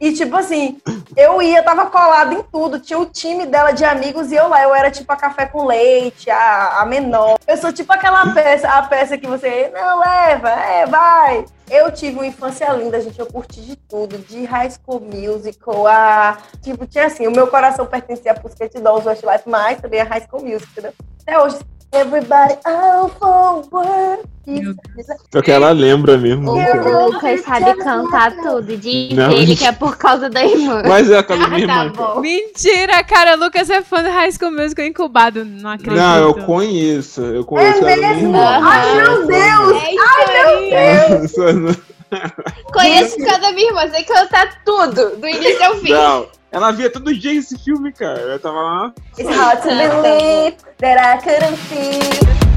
[0.00, 0.80] E, tipo assim,
[1.14, 2.80] eu ia, tava colada em tudo.
[2.80, 4.62] Tinha o time dela de amigos e eu lá.
[4.62, 7.38] Eu era tipo a café com leite, a, a menor.
[7.46, 11.44] Eu sou tipo aquela peça, a peça que você, não, leva, é, vai.
[11.70, 13.20] Eu tive uma infância linda, gente.
[13.20, 16.38] Eu curti de tudo, de High School Musical, a.
[16.62, 20.26] Tipo, tinha assim, o meu coração pertencia a Pussycat Dolls, Westlife, mas também a High
[20.26, 20.92] School Musical, entendeu?
[21.20, 21.58] Até hoje.
[21.92, 24.24] Everybody out for work.
[24.46, 24.74] Meu
[25.32, 26.50] Só que ela lembra mesmo.
[26.52, 28.76] O, Lucas sabe cantar tudo.
[28.76, 30.82] Diz Não, ele que é por causa da irmã.
[30.86, 31.92] Mas é a casa da minha tá irmã.
[31.96, 32.20] bom.
[32.20, 35.44] Mentira, cara, o Lucas é fã do High School Musical incubado.
[35.44, 35.96] Não acredito.
[36.00, 37.20] Não, eu conheço.
[37.22, 38.28] Eu conheço É ela minha mesmo?
[38.28, 38.60] irmã.
[38.62, 39.82] Ai, meu Deus!
[40.72, 41.54] É isso aí.
[41.54, 41.74] Não,
[42.72, 45.92] Conheço por causa da minha irmã, sei cantar tudo, do início ao fim.
[45.92, 48.20] Não, ela via todo dia esse filme, cara.
[48.20, 48.94] Ela tava lá.
[49.18, 52.49] It's hard to believe that I couldn't feel.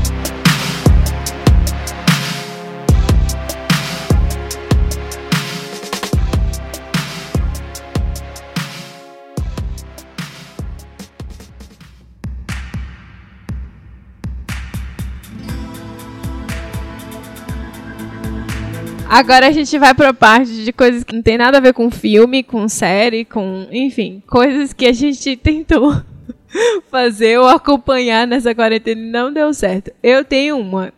[19.14, 21.92] Agora a gente vai pra parte de coisas que não tem nada a ver com
[21.92, 23.68] filme, com série, com.
[23.72, 25.96] Enfim, coisas que a gente tentou
[26.90, 29.92] fazer ou acompanhar nessa quarentena e não deu certo.
[30.02, 30.92] Eu tenho uma.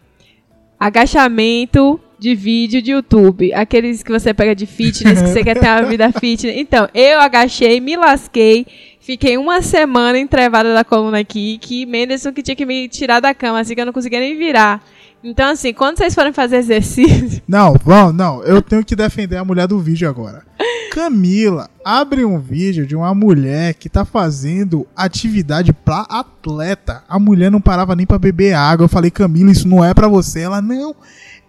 [0.80, 3.53] Agachamento de vídeo de YouTube.
[3.53, 6.55] Aqueles que você pega de fitness, que você quer ter uma vida fitness.
[6.55, 8.66] Então, eu agachei, me lasquei.
[9.01, 13.34] Fiquei uma semana entrevada da coluna aqui, que Menderson que tinha que me tirar da
[13.34, 14.82] cama, assim que eu não conseguia nem virar.
[15.24, 17.41] Então, assim, quando vocês forem fazer exercício.
[17.47, 18.43] Não, vão, não.
[18.43, 20.43] Eu tenho que defender a mulher do vídeo agora.
[20.91, 27.03] Camila abre um vídeo de uma mulher que tá fazendo atividade pra atleta.
[27.09, 28.86] A mulher não parava nem pra beber água.
[28.86, 30.41] Eu falei, Camila, isso não é pra você.
[30.41, 30.95] Ela, não.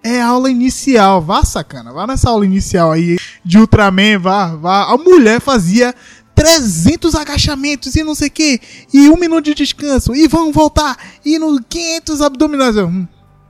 [0.02, 1.22] É aula inicial.
[1.22, 1.92] Vá, sacana.
[1.92, 4.92] Vá nessa aula inicial aí de Ultraman, vá, vá.
[4.92, 5.94] A mulher fazia
[6.34, 8.60] 300 agachamentos e não sei o que.
[8.92, 10.14] E um minuto de descanso.
[10.14, 10.96] E vamos voltar.
[11.24, 12.76] E no 500 abdominais.
[12.76, 13.06] Hum,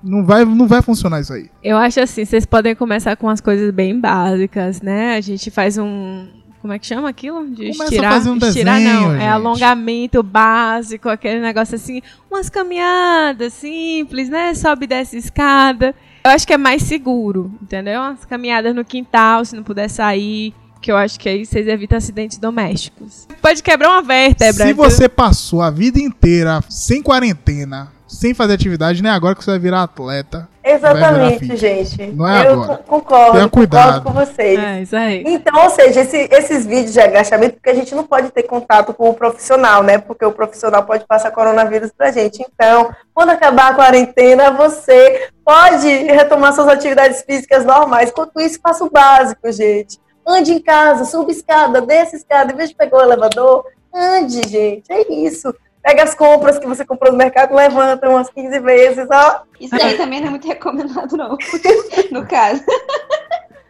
[0.07, 1.51] não vai, não vai funcionar isso aí.
[1.63, 5.17] Eu acho assim, vocês podem começar com umas coisas bem básicas, né?
[5.17, 6.29] A gente faz um.
[6.61, 7.47] Como é que chama aquilo?
[7.49, 8.13] De Começa a estirar.
[8.13, 9.13] fazer um estirar desenho, não.
[9.13, 9.23] gente.
[9.23, 12.01] É alongamento básico, aquele negócio assim.
[12.31, 14.55] Umas caminhadas simples, né?
[14.55, 15.95] Sobe e desce escada.
[16.25, 18.01] Eu acho que é mais seguro, entendeu?
[18.01, 20.55] Umas caminhadas no quintal, se não puder sair.
[20.81, 23.27] Que eu acho que aí vocês evitam acidentes domésticos.
[23.41, 24.67] Pode quebrar uma vértebra.
[24.67, 29.51] Se você passou a vida inteira sem quarentena, sem fazer atividade, nem agora que você
[29.51, 30.49] vai virar atleta.
[30.63, 32.07] Exatamente, virar gente.
[32.09, 32.79] Não é eu agora.
[32.79, 34.03] co- concordo, Tenha cuidado.
[34.03, 34.59] concordo com vocês.
[34.59, 35.23] É, isso aí.
[35.27, 38.93] Então, ou seja, esse- esses vídeos de agachamento, porque a gente não pode ter contato
[38.93, 39.99] com o profissional, né?
[39.99, 42.45] Porque o profissional pode passar coronavírus pra gente.
[42.55, 48.11] Então, quando acabar a quarentena, você pode retomar suas atividades físicas normais.
[48.11, 49.99] Enquanto isso, faça o básico, gente.
[50.27, 54.91] Ande em casa, suba escada, desça escada, em vez de pegar o elevador, ande, gente.
[54.91, 55.55] É isso.
[55.87, 59.43] Pega as compras que você comprou no mercado, levanta umas 15 vezes, ó.
[59.61, 61.37] Isso aí também não é muito recomendado, não.
[62.11, 62.61] No caso.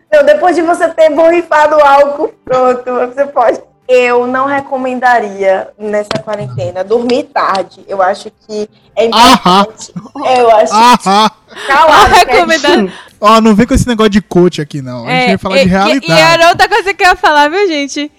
[0.08, 3.60] Então, depois de você ter borrifado o álcool, pronto, você pode.
[3.86, 7.84] Eu não recomendaria nessa quarentena dormir tarde.
[7.86, 9.92] Eu acho que é importante.
[10.38, 11.30] Eu acho Aham.
[11.66, 11.92] calado.
[11.92, 12.92] Ah, recomendado.
[13.20, 15.06] Ó, não vem com esse negócio de coach aqui, não.
[15.06, 16.12] A gente vai falar É, e- de e- realidade.
[16.12, 18.10] E, era outra coisa que eu ia falar, viu, gente?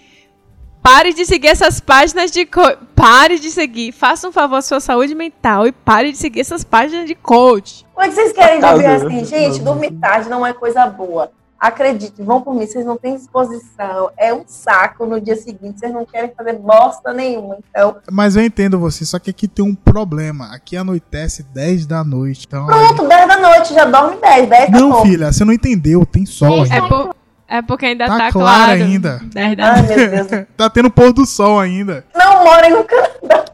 [0.88, 2.46] Pare de seguir essas páginas de.
[2.46, 2.62] Co...
[2.96, 3.92] Pare de seguir.
[3.92, 7.86] Faça um favor à sua saúde mental e pare de seguir essas páginas de coach.
[7.94, 8.96] Quando vocês querem dormir né?
[8.96, 11.30] assim, gente, dormir tarde não é coisa boa.
[11.60, 14.12] Acredite, vão por mim, vocês não têm disposição.
[14.16, 17.58] É um saco no dia seguinte, vocês não querem fazer bosta nenhuma.
[17.70, 20.54] Então, Mas eu entendo você, só que aqui tem um problema.
[20.54, 22.46] Aqui anoitece 10 da noite.
[22.48, 26.06] Então, pronto, 10 da noite, já dorme 10, 10 tá não, filha, você não entendeu.
[26.06, 27.14] Tem sol É, por-
[27.48, 28.72] é porque ainda Tá tá, claro claro.
[28.84, 29.22] ainda.
[29.36, 30.48] Ai, meu Deus.
[30.58, 32.06] Tá tendo pôr do sol ainda.
[32.16, 33.46] Não morem no Canadá.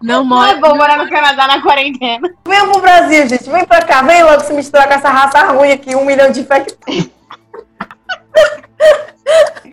[0.00, 0.68] Não Não é mora.
[0.68, 2.30] bom morar no Canadá na quarentena.
[2.46, 3.50] Venham pro Brasil, gente.
[3.50, 6.40] Vem pra cá, vem logo se misturar com essa raça ruim aqui, um milhão de
[6.40, 7.10] infectados.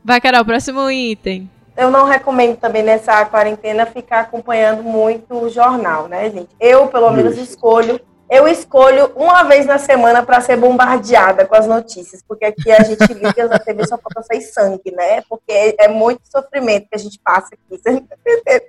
[0.03, 1.49] Vai, Carol, próximo item.
[1.77, 6.49] Eu não recomendo também nessa quarentena ficar acompanhando muito o jornal, né, gente?
[6.59, 7.99] Eu, pelo menos, escolho.
[8.29, 12.83] Eu escolho uma vez na semana para ser bombardeada com as notícias, porque aqui a
[12.83, 15.21] gente liga na TV só para sair sangue, né?
[15.29, 17.79] Porque é, muito sofrimento que a gente passa aqui.
[17.87, 18.65] Entenderam?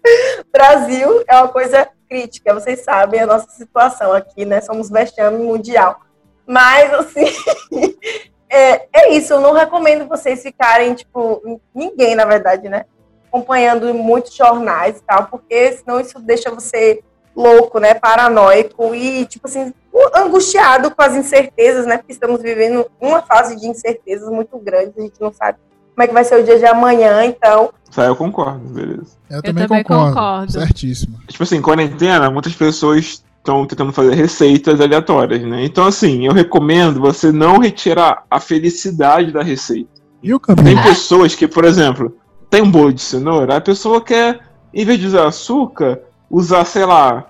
[0.52, 4.60] Brasil é uma coisa crítica, vocês sabem a nossa situação aqui, né?
[4.60, 6.00] Somos vexame mundial.
[6.46, 7.24] Mas, assim,
[8.48, 9.32] é, é isso.
[9.32, 12.84] Eu não recomendo vocês ficarem, tipo, ninguém, na verdade, né?
[13.28, 17.02] Acompanhando muitos jornais e tal, porque senão isso deixa você
[17.36, 17.94] louco, né?
[17.94, 19.72] Paranoico e, tipo assim,
[20.14, 21.98] angustiado com as incertezas, né?
[21.98, 25.58] Porque estamos vivendo uma fase de incertezas muito grande, a gente não sabe
[25.96, 27.70] como é que vai ser o dia de amanhã, então.
[27.90, 29.16] Isso aí eu concordo, beleza.
[29.30, 30.14] Eu, também, também concordo.
[30.14, 30.52] concordo.
[30.52, 31.18] Certíssimo.
[31.26, 35.64] Tipo assim, quarentena, muitas pessoas estão tentando fazer receitas aleatórias, né?
[35.64, 39.88] Então, assim, eu recomendo você não retirar a felicidade da receita.
[40.22, 40.82] E o Tem Camila?
[40.82, 42.14] pessoas que, por exemplo,
[42.50, 44.40] tem um bolo de cenoura, a pessoa quer,
[44.74, 47.26] em vez de usar açúcar, usar, sei lá,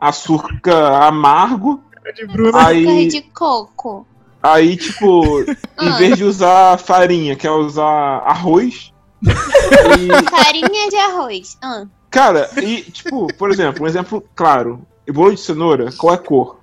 [0.00, 1.82] açúcar amargo,
[2.14, 2.50] de Bruna.
[2.58, 4.06] Açúcar aí, de coco.
[4.42, 5.40] aí tipo,
[5.80, 5.96] em Ah.
[5.96, 8.92] vez de usar farinha, quer usar arroz.
[9.72, 11.56] E, Farinha de arroz.
[11.62, 11.84] Ah.
[12.10, 16.20] cara, e, tipo, por exemplo, um exemplo claro, o bolo de cenoura, qual é a
[16.20, 16.58] cor?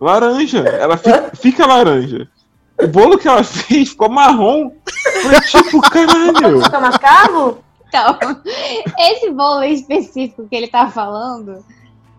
[0.00, 2.28] Laranja, ela fica, fica laranja.
[2.82, 4.70] O bolo que ela fez ficou marrom.
[5.22, 6.62] Foi tipo, caralho.
[6.62, 7.58] Fica mascavo?
[7.96, 8.42] Então,
[8.98, 11.64] esse bolo específico que ele tá falando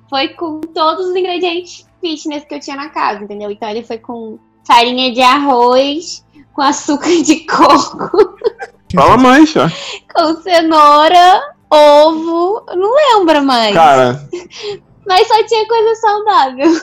[0.10, 3.52] foi com todos os ingredientes fitness que eu tinha na casa, entendeu?
[3.52, 8.36] Então ele foi com farinha de arroz, com açúcar de coco,
[8.94, 9.68] Fala mais, ó.
[10.14, 13.74] com cenoura, ovo, não lembro mais.
[13.74, 14.28] Cara,
[15.06, 16.82] Mas só tinha coisa saudável.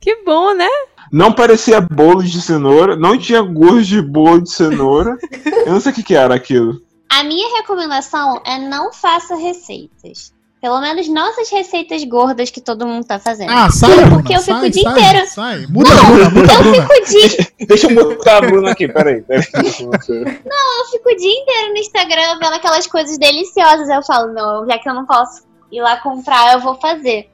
[0.00, 0.68] Que bom, né?
[1.12, 5.18] Não parecia bolo de cenoura, não tinha gosto de bolo de cenoura.
[5.66, 6.80] Eu não sei o que, que era aquilo.
[7.12, 10.32] A minha recomendação é não faça receitas.
[10.60, 13.50] Pelo menos nossas receitas gordas que todo mundo tá fazendo.
[13.50, 15.26] Ah, sai, Bruna, Porque eu fico sai, o dia sai, inteiro.
[15.28, 15.66] Sai.
[15.70, 16.82] Muda a Bruna, muda Eu Bruna.
[16.82, 19.22] fico o dia, Deixa eu botar a Bruna aqui, peraí.
[19.22, 19.46] peraí.
[19.52, 23.88] eu fico o dia inteiro no Instagram vendo aquelas coisas deliciosas.
[23.88, 27.30] Eu falo, não, já que eu não posso ir lá comprar, eu vou fazer.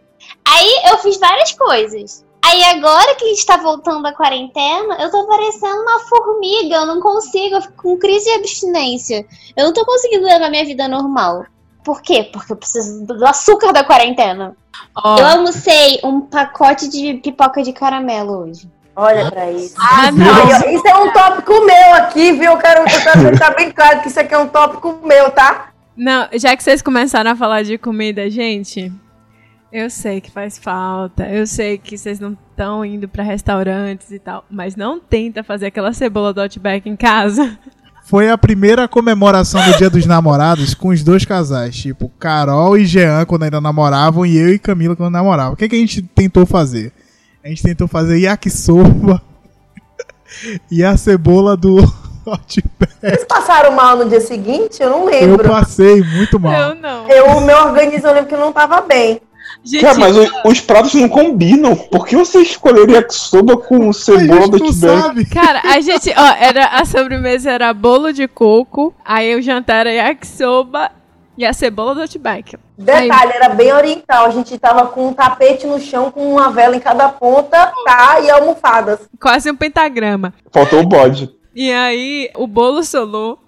[0.48, 2.24] Aí eu fiz várias coisas.
[2.46, 6.86] Aí agora que a gente tá voltando à quarentena, eu tô parecendo uma formiga, eu
[6.86, 9.26] não consigo, eu fico com crise de abstinência.
[9.56, 11.44] Eu não tô conseguindo levar minha vida normal.
[11.84, 12.28] Por quê?
[12.32, 14.56] Porque eu preciso do açúcar da quarentena.
[14.94, 18.68] Ó, Eu almocei um pacote de pipoca de caramelo hoje.
[18.94, 19.74] Olha pra isso.
[19.78, 20.70] ah, não.
[20.70, 22.52] isso é um tópico meu aqui, viu?
[22.52, 25.70] Eu quero, eu quero deixar bem claro que isso aqui é um tópico meu, tá?
[25.96, 28.92] Não, já que vocês começaram a falar de comida, gente,
[29.76, 34.18] eu sei que faz falta, eu sei que vocês não estão indo pra restaurantes e
[34.18, 37.58] tal, mas não tenta fazer aquela cebola do Outback em casa.
[38.04, 42.86] Foi a primeira comemoração do Dia dos Namorados com os dois casais, tipo Carol e
[42.86, 45.52] Jean quando ainda namoravam e eu e Camila quando namoravam.
[45.52, 46.92] O que, que a gente tentou fazer?
[47.44, 49.20] A gente tentou fazer yakisoba
[50.70, 51.76] e a cebola do
[52.24, 52.94] Outback.
[53.00, 54.82] Vocês passaram mal no dia seguinte?
[54.82, 55.48] Eu não Eu lembro.
[55.50, 56.52] passei muito mal.
[56.70, 57.08] Eu não.
[57.08, 59.20] Eu, o meu organismo, eu lembro que não tava bem.
[59.66, 61.74] Gente, Cara, mas o- os pratos não combinam.
[61.74, 65.24] Por que você escolheria yakisoba com A cebola gente do sabe.
[65.26, 69.92] cara, a gente, ó, era a sobremesa era bolo de coco, aí o jantar era
[69.92, 70.90] yakisoba
[71.36, 72.56] e a cebola do Outback.
[72.78, 74.26] Detalhe, era bem oriental.
[74.26, 78.20] A gente tava com um tapete no chão, com uma vela em cada ponta, tá?
[78.20, 79.00] E almofadas.
[79.20, 80.32] Quase um pentagrama.
[80.52, 81.28] Faltou o bode.
[81.54, 83.38] E aí o bolo solou,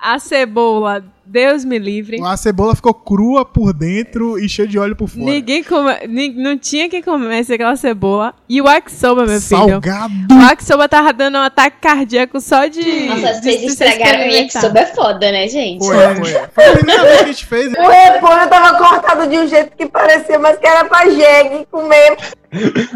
[0.00, 2.18] a cebola, Deus me livre.
[2.24, 5.24] A cebola ficou crua por dentro e cheia de óleo por fora.
[5.24, 5.92] Ninguém come,
[6.34, 8.34] não tinha quem comesse aquela cebola.
[8.48, 9.68] E o yakisoba, meu filho.
[9.68, 10.12] Salgado.
[10.32, 12.80] O yakisoba tava dando um ataque cardíaco só de.
[13.06, 15.84] Nossa, de- vocês de estragaram o yakisoba é foda, né, gente?
[15.84, 16.48] Foi, foi.
[16.54, 17.72] Foi a primeira vez que a gente fez.
[17.74, 22.16] O repolho tava cortado de um jeito que parecia, mas que era pra jegue comer.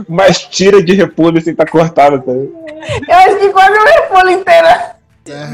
[0.09, 2.33] Mas tira de repolho assim, tá cortada, tá?
[2.33, 4.66] Eu acho que quase o repolho inteiro.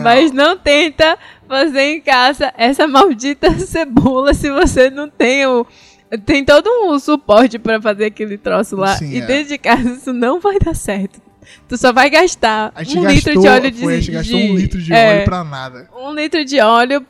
[0.02, 5.66] Mas não tenta fazer em casa essa maldita cebola se você não tem o.
[6.24, 8.96] Tem todo um suporte pra fazer aquele troço lá.
[8.96, 9.26] Sim, e é.
[9.26, 11.20] dentro de casa isso não vai dar certo.
[11.66, 13.82] Tu só vai gastar um gastou, litro de óleo de.
[13.82, 15.88] foi, a gente gastou de- um litro de é, óleo pra nada.
[15.94, 17.06] Um litro de óleo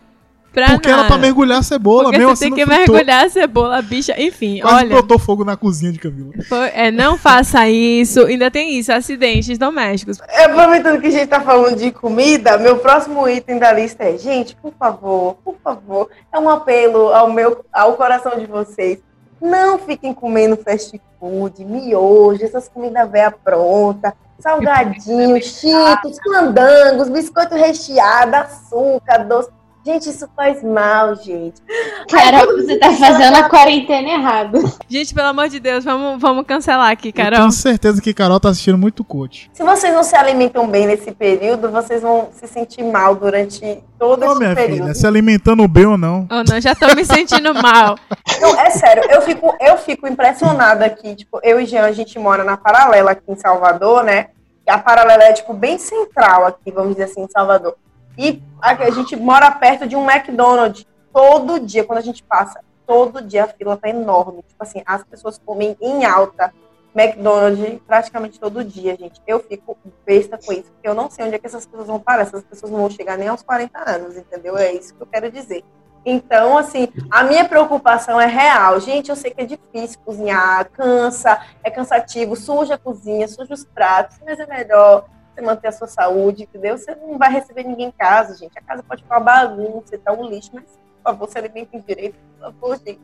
[0.53, 1.01] pra Porque nada.
[1.03, 2.95] era pra mergulhar a cebola, Porque mesmo você assim tem que fritou.
[2.95, 4.15] mergulhar a cebola, bicha.
[4.21, 4.89] Enfim, Quase olha.
[4.97, 6.33] botou fogo na cozinha de Camila.
[6.49, 8.25] foi- é, não faça isso.
[8.27, 10.19] Ainda tem isso, acidentes domésticos.
[10.45, 14.57] Aproveitando que a gente tá falando de comida, meu próximo item da lista é, gente,
[14.57, 18.99] por favor, por favor, é um apelo ao meu, ao coração de vocês.
[19.41, 28.35] Não fiquem comendo fast food, miojo, essas comidas velha pronta, salgadinhos, cheetos, candangos, biscoito recheado,
[28.37, 29.51] açúcar, doce.
[29.89, 31.63] Gente, isso faz mal, gente.
[32.11, 34.59] Carol, você tá fazendo a quarentena errado.
[34.87, 37.39] Gente, pelo amor de Deus, vamos, vamos cancelar aqui, Eu Carol.
[37.39, 39.51] tenho certeza que Carol tá assistindo muito coach.
[39.55, 44.27] Se vocês não se alimentam bem nesse período, vocês vão se sentir mal durante todo
[44.27, 44.83] Ô, esse minha período.
[44.83, 46.29] filha, se alimentando bem ou não.
[46.31, 47.97] Oh, não, já tô me sentindo mal.
[48.43, 51.15] Não, é sério, eu fico, eu fico impressionada aqui.
[51.17, 54.27] Tipo, eu e Jean, a gente mora na Paralela aqui em Salvador, né?
[54.67, 57.75] E a Paralela é, tipo, bem central aqui, vamos dizer assim, em Salvador.
[58.19, 60.85] E a, a gente mora perto de um McDonald's.
[61.13, 64.43] Todo dia, quando a gente passa, todo dia a fila tá enorme.
[64.47, 66.53] Tipo assim, as pessoas comem em alta
[66.95, 69.21] McDonald's praticamente todo dia, gente.
[69.27, 72.01] Eu fico besta com isso, porque eu não sei onde é que essas pessoas vão
[72.01, 72.23] parar.
[72.23, 74.57] Essas pessoas não vão chegar nem aos 40 anos, entendeu?
[74.59, 75.65] É isso que eu quero dizer.
[76.05, 78.81] Então, assim, a minha preocupação é real.
[78.81, 83.65] Gente, eu sei que é difícil cozinhar, cansa, é cansativo, suja a cozinha, suja os
[83.65, 85.07] pratos, mas é melhor
[85.39, 86.77] você manter a sua saúde, entendeu?
[86.77, 88.59] Você não vai receber ninguém em casa, gente.
[88.59, 92.17] A casa pode ficar uma bagunça, tá um lixo, mas, por favor, se alimentem direito,
[92.39, 93.01] por favor, gente.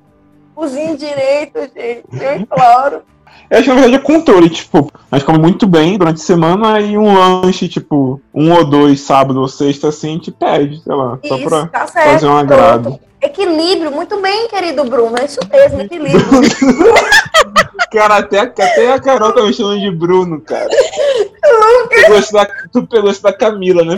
[0.55, 2.05] Cozinhe direito, gente.
[2.12, 3.03] Eu imploro.
[3.51, 6.24] Eu acho que na verdade é controle, tipo, a gente come muito bem durante a
[6.24, 10.80] semana e um lanche, tipo, um ou dois, sábado ou sexta, assim, a gente pede,
[10.80, 12.12] sei lá, só Isso, pra tá certo.
[12.12, 12.82] fazer um agrado.
[12.82, 13.01] pronto.
[13.25, 15.16] Equilíbrio, muito bem, querido Bruno.
[15.18, 16.20] É isso mesmo, equilíbrio.
[17.91, 20.68] Cara, até, até a Carol tá me chamando de Bruno, cara.
[20.68, 23.97] Tu pegou, isso da, tu pegou isso da Camila, né?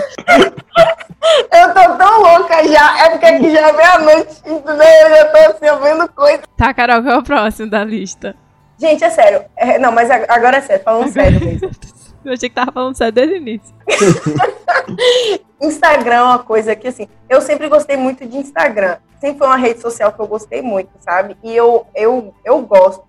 [1.51, 3.07] Eu tô tão louca já.
[3.07, 4.87] É porque aqui já é meia-noite, entendeu?
[4.87, 6.43] Eu já tô assim, eu vendo coisa.
[6.59, 8.37] Tá, Carol, qual é o próximo da lista?
[8.79, 9.45] Gente, é sério.
[9.57, 11.71] É, não, mas ag- agora é sério, falando sério mesmo.
[12.25, 13.75] Eu achei que tava falando sério desde o início.
[15.61, 18.97] Instagram é uma coisa que, assim, eu sempre gostei muito de Instagram.
[19.21, 21.37] Sempre foi uma rede social que eu gostei muito, sabe?
[21.43, 23.05] E eu, eu, eu gosto.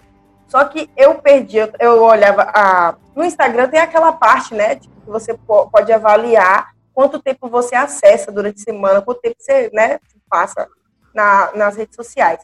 [0.47, 5.01] Só que eu perdi, eu, eu olhava a no Instagram tem aquela parte, né, tipo,
[5.01, 9.71] que você po- pode avaliar quanto tempo você acessa durante a semana, quanto tempo você,
[9.73, 9.99] né,
[10.29, 10.67] passa
[11.15, 12.39] na, nas redes sociais.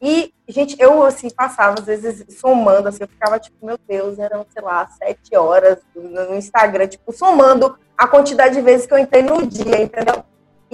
[0.00, 4.46] E, gente, eu, assim, passava, às vezes, somando, assim, eu ficava, tipo, meu Deus, eram,
[4.50, 9.22] sei lá, sete horas no Instagram, tipo, somando a quantidade de vezes que eu entrei
[9.22, 10.24] no dia, entendeu?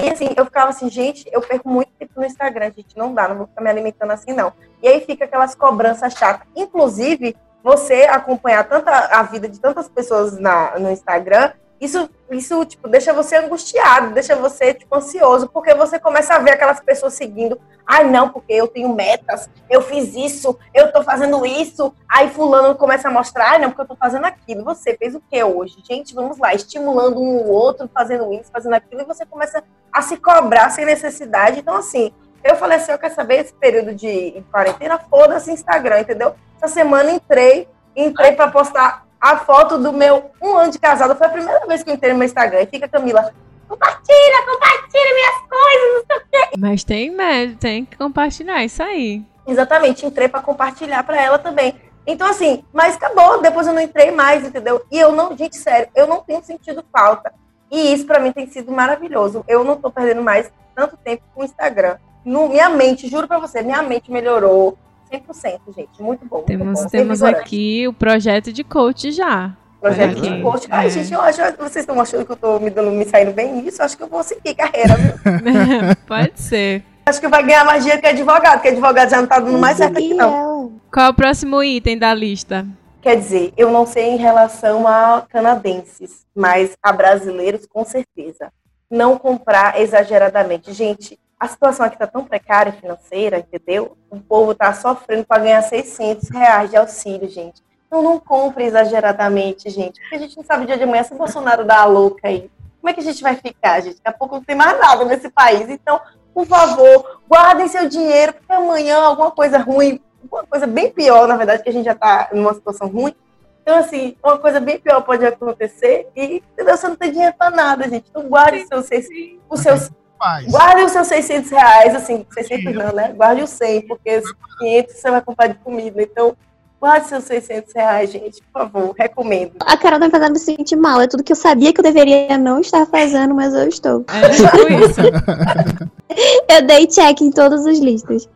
[0.03, 3.29] E, assim, eu ficava assim, gente, eu perco muito tempo no Instagram, gente, não dá,
[3.29, 4.53] não vou ficar me alimentando assim, não.
[4.83, 6.47] E aí fica aquelas cobranças chatas.
[6.57, 12.89] Inclusive, você acompanhar tanta a vida de tantas pessoas na, no Instagram, isso, isso tipo,
[12.89, 17.59] deixa você angustiado, deixa você tipo, ansioso, porque você começa a ver aquelas pessoas seguindo.
[17.87, 21.93] Ai, não, porque eu tenho metas, eu fiz isso, eu tô fazendo isso.
[22.09, 24.63] Aí fulano começa a mostrar, ai, não, porque eu tô fazendo aquilo.
[24.65, 25.79] Você fez o que hoje?
[25.89, 30.03] Gente, vamos lá, estimulando um ou outro, fazendo isso, fazendo aquilo, e você começa a
[30.03, 31.61] se cobrar sem necessidade.
[31.61, 32.13] Então, assim,
[32.45, 36.35] eu falei assim, eu quero saber esse período de quarentena, foda-se Instagram, entendeu?
[36.57, 37.67] Essa semana entrei,
[37.97, 41.15] entrei pra postar a foto do meu um ano de casado.
[41.15, 42.63] Foi a primeira vez que eu entrei no meu Instagram.
[42.63, 43.33] E fica a Camila,
[43.69, 45.95] compartilha, compartilha minhas coisas.
[45.95, 46.57] não sei o quê.
[46.59, 49.23] Mas tem, né, tem que compartilhar isso aí.
[49.47, 51.75] Exatamente, entrei pra compartilhar pra ela também.
[52.07, 54.85] Então, assim, mas acabou, depois eu não entrei mais, entendeu?
[54.91, 57.33] E eu não, gente, sério, eu não tenho sentido falta.
[57.71, 59.45] E isso pra mim tem sido maravilhoso.
[59.47, 61.99] Eu não tô perdendo mais tanto tempo com o Instagram.
[62.25, 64.77] No, minha mente, juro pra você, minha mente melhorou
[65.13, 66.01] 100%, gente.
[66.03, 66.37] Muito bom.
[66.39, 66.89] muito Temos, bom.
[66.89, 69.53] temos aqui o projeto de coach já.
[69.81, 70.21] Projeto É.
[70.21, 70.67] de coach.
[70.71, 70.91] Ai, É.
[70.91, 73.83] gente, eu acho vocês estão achando que eu tô me, dando, me saindo bem nisso.
[73.83, 75.13] Acho que eu vou seguir carreira, viu?
[76.07, 76.85] Pode ser.
[77.07, 79.77] Acho que vai ganhar mais dinheiro que advogado, porque advogado já não tá dando mais
[79.79, 80.73] certo aqui, não.
[80.93, 82.67] Qual é o próximo item da lista?
[83.01, 88.53] Quer dizer, eu não sei em relação a canadenses, mas a brasileiros, com certeza.
[88.91, 90.73] Não comprar exageradamente.
[90.75, 93.97] Gente, a situação aqui tá tão precária financeira, entendeu?
[94.11, 97.63] O povo tá sofrendo para ganhar 600 reais de auxílio, gente.
[97.87, 101.15] Então não compre exageradamente, gente, porque a gente não sabe o dia de amanhã se
[101.15, 102.51] o Bolsonaro dá a louca aí.
[102.79, 103.97] Como é que a gente vai ficar, gente?
[103.97, 105.69] Daqui a pouco não tem mais nada nesse país.
[105.69, 105.99] Então,
[106.35, 109.99] por favor, guardem seu dinheiro, porque amanhã alguma coisa ruim,
[110.31, 113.15] uma coisa bem pior, na verdade, que a gente já tá numa situação ruim.
[113.63, 116.77] Então, assim, uma coisa bem pior pode acontecer e entendeu?
[116.77, 118.07] você não tem dinheiro pra nada, gente.
[118.11, 119.09] Então, guarde seus, seis,
[119.49, 119.91] os seus,
[120.21, 120.47] Paz.
[120.47, 123.13] guarde os seus 600 reais, assim, 600 não, né?
[123.17, 126.03] Guarde os 100, porque os 500 você vai comprar de comida.
[126.03, 126.37] Então,
[126.79, 129.55] guarde seus 600 reais, gente, por favor, recomendo.
[129.61, 131.01] A Carol tá me fazendo me sentir mal.
[131.01, 134.05] É tudo que eu sabia que eu deveria não estar fazendo, mas eu estou.
[134.09, 135.91] É tipo isso.
[136.49, 138.29] Eu dei check em todas as listas.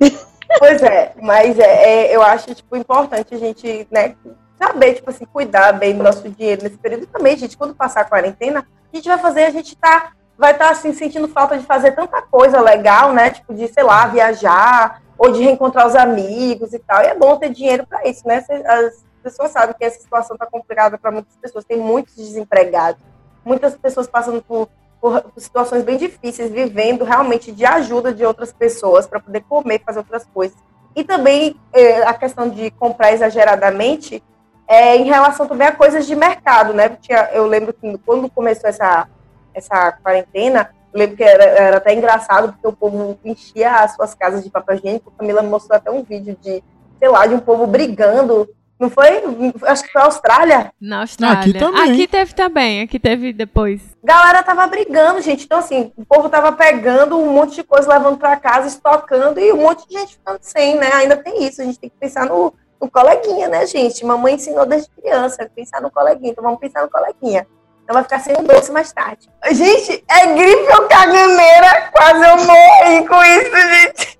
[0.59, 4.15] Pois é, mas é, é, eu acho, tipo, importante a gente, né,
[4.57, 7.05] saber, tipo assim, cuidar bem do nosso dinheiro nesse período.
[7.05, 8.61] E também, gente, quando passar a quarentena,
[8.93, 12.21] a gente vai fazer, a gente tá, vai estar, assim, sentindo falta de fazer tanta
[12.23, 17.03] coisa legal, né, tipo, de, sei lá, viajar, ou de reencontrar os amigos e tal.
[17.03, 18.45] E é bom ter dinheiro para isso, né?
[18.67, 23.01] As pessoas sabem que essa situação tá complicada para muitas pessoas, tem muitos desempregados,
[23.45, 24.69] muitas pessoas passando por
[25.05, 29.99] por situações bem difíceis, vivendo realmente de ajuda de outras pessoas para poder comer, fazer
[29.99, 30.57] outras coisas.
[30.97, 34.23] E também eh, a questão de comprar exageradamente
[34.67, 36.97] é, em relação também a coisas de mercado, né?
[37.35, 39.07] Eu lembro que quando começou essa,
[39.55, 44.15] essa quarentena, eu lembro que era, era até engraçado, porque o povo enchia as suas
[44.15, 45.13] casas de papel higiênico.
[45.15, 46.63] A Camila mostrou até um vídeo de,
[47.01, 48.49] sei lá, de um povo brigando.
[48.79, 49.23] Não foi?
[49.63, 50.73] Acho que foi a Austrália.
[50.81, 51.41] Na Austrália.
[51.41, 51.93] Aqui também.
[51.93, 53.83] Aqui teve também, aqui teve depois.
[54.05, 55.45] galera tava brigando, gente.
[55.45, 59.53] Então, assim, o povo tava pegando um monte de coisa, levando para casa, estocando, e
[59.53, 60.93] um monte de gente ficando sem, né?
[60.95, 61.61] Ainda tem isso.
[61.61, 64.05] A gente tem que pensar no, no coleguinha, né, gente?
[64.05, 66.31] Mamãe ensinou desde criança, pensar no coleguinha.
[66.31, 67.47] Então, vamos pensar no coleguinha.
[67.85, 69.29] Então vai ficar sem o doce mais tarde.
[69.53, 71.91] Gente, é gripe ou caganeira?
[71.93, 74.19] Quase eu morri com isso, gente.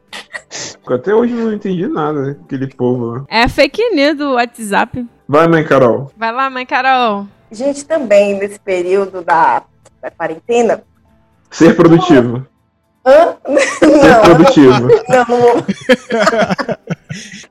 [0.87, 2.37] Até hoje eu não entendi nada, né?
[2.45, 3.25] Aquele povo lá.
[3.29, 5.07] É a fake news do WhatsApp.
[5.27, 6.13] Vai, mãe Carol.
[6.15, 7.27] Vai lá, mãe Carol.
[7.51, 9.63] Gente, também, nesse período da,
[10.03, 10.83] da quarentena...
[11.51, 12.47] Ser produtivo.
[13.07, 13.37] Hã?
[13.79, 14.89] Ser Não, produtivo.
[15.09, 15.65] Não, não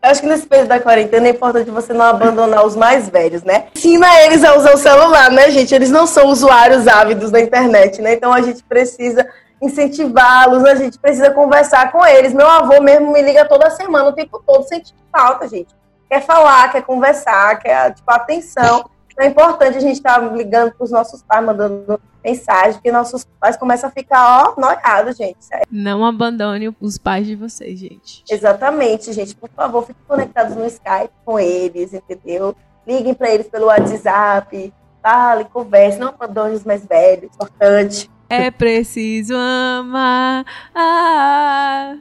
[0.02, 3.68] Acho que nesse período da quarentena é importante você não abandonar os mais velhos, né?
[3.76, 5.74] Ensina eles a usar o celular, né, gente?
[5.74, 8.14] Eles não são usuários ávidos da internet, né?
[8.14, 9.28] Então a gente precisa
[9.62, 12.34] incentivá-los, a gente precisa conversar com eles.
[12.34, 15.74] Meu avô mesmo me liga toda semana, o tempo todo, sentindo falta, gente.
[16.10, 18.90] Quer falar, quer conversar, quer, tipo, atenção.
[19.08, 23.26] Então é importante a gente estar ligando para os nossos pais, mandando mensagem, porque nossos
[23.40, 25.44] pais começam a ficar, ó, noiados, gente.
[25.44, 25.66] Sério.
[25.70, 28.24] Não abandone os pais de vocês, gente.
[28.30, 29.36] Exatamente, gente.
[29.36, 32.56] Por favor, fiquem conectados no Skype com eles, entendeu?
[32.88, 38.10] Liguem para eles pelo WhatsApp, falem, conversem, não abandone os mais velhos, importante.
[38.30, 40.46] É preciso amar.
[40.74, 41.96] Ah,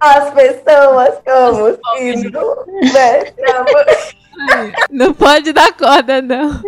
[0.00, 3.86] As pessoas como se não tivesse amor.
[4.90, 6.50] Não pode dar corda, não.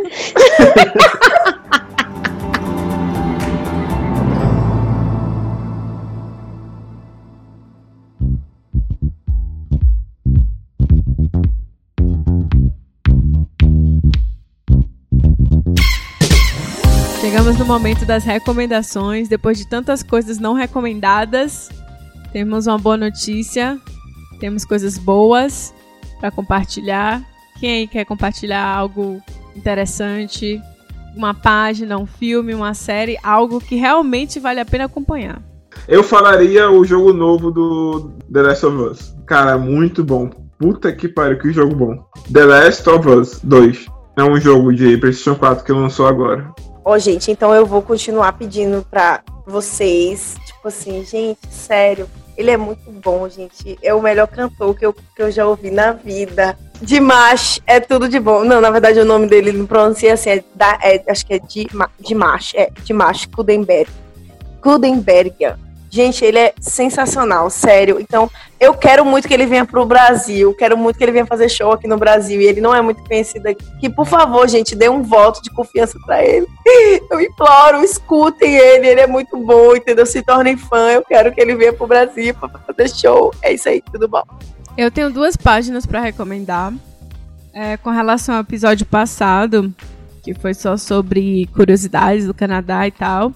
[17.36, 19.28] Chegamos no momento das recomendações.
[19.28, 21.68] Depois de tantas coisas não recomendadas,
[22.32, 23.78] temos uma boa notícia.
[24.40, 25.74] Temos coisas boas
[26.18, 27.22] para compartilhar.
[27.60, 29.20] Quem aí quer compartilhar algo
[29.54, 30.58] interessante?
[31.14, 35.42] Uma página, um filme, uma série, algo que realmente vale a pena acompanhar.
[35.86, 39.14] Eu falaria o jogo novo do The Last of Us.
[39.26, 40.30] Cara, muito bom.
[40.58, 42.02] Puta que pariu, que jogo bom.
[42.32, 43.86] The Last of Us 2.
[44.16, 46.50] É um jogo de PlayStation 4 que lançou agora.
[46.88, 52.56] Ó, gente, então eu vou continuar pedindo pra vocês, tipo assim, gente, sério, ele é
[52.56, 53.76] muito bom, gente.
[53.82, 56.56] É o melhor cantor que eu, que eu já ouvi na vida.
[56.80, 58.44] Dimash é tudo de bom.
[58.44, 61.40] Não, na verdade o nome dele não pronuncia assim, é, da, é acho que é
[61.40, 63.90] Dima, Dimash, é Dimash Kudenberg.
[64.60, 65.56] Kudenberg.
[65.96, 67.98] Gente, ele é sensacional, sério.
[67.98, 68.30] Então,
[68.60, 71.72] eu quero muito que ele venha pro Brasil, quero muito que ele venha fazer show
[71.72, 72.38] aqui no Brasil.
[72.38, 73.64] E ele não é muito conhecido aqui.
[73.80, 76.46] Que, por favor, gente, dê um voto de confiança para ele.
[77.10, 80.04] Eu imploro, escutem ele, ele é muito bom, entendeu?
[80.04, 83.32] Se tornem fã, eu quero que ele venha pro Brasil pra fazer show.
[83.40, 84.22] É isso aí, tudo bom.
[84.76, 86.74] Eu tenho duas páginas para recomendar.
[87.54, 89.72] É, com relação ao episódio passado,
[90.22, 93.32] que foi só sobre curiosidades do Canadá e tal.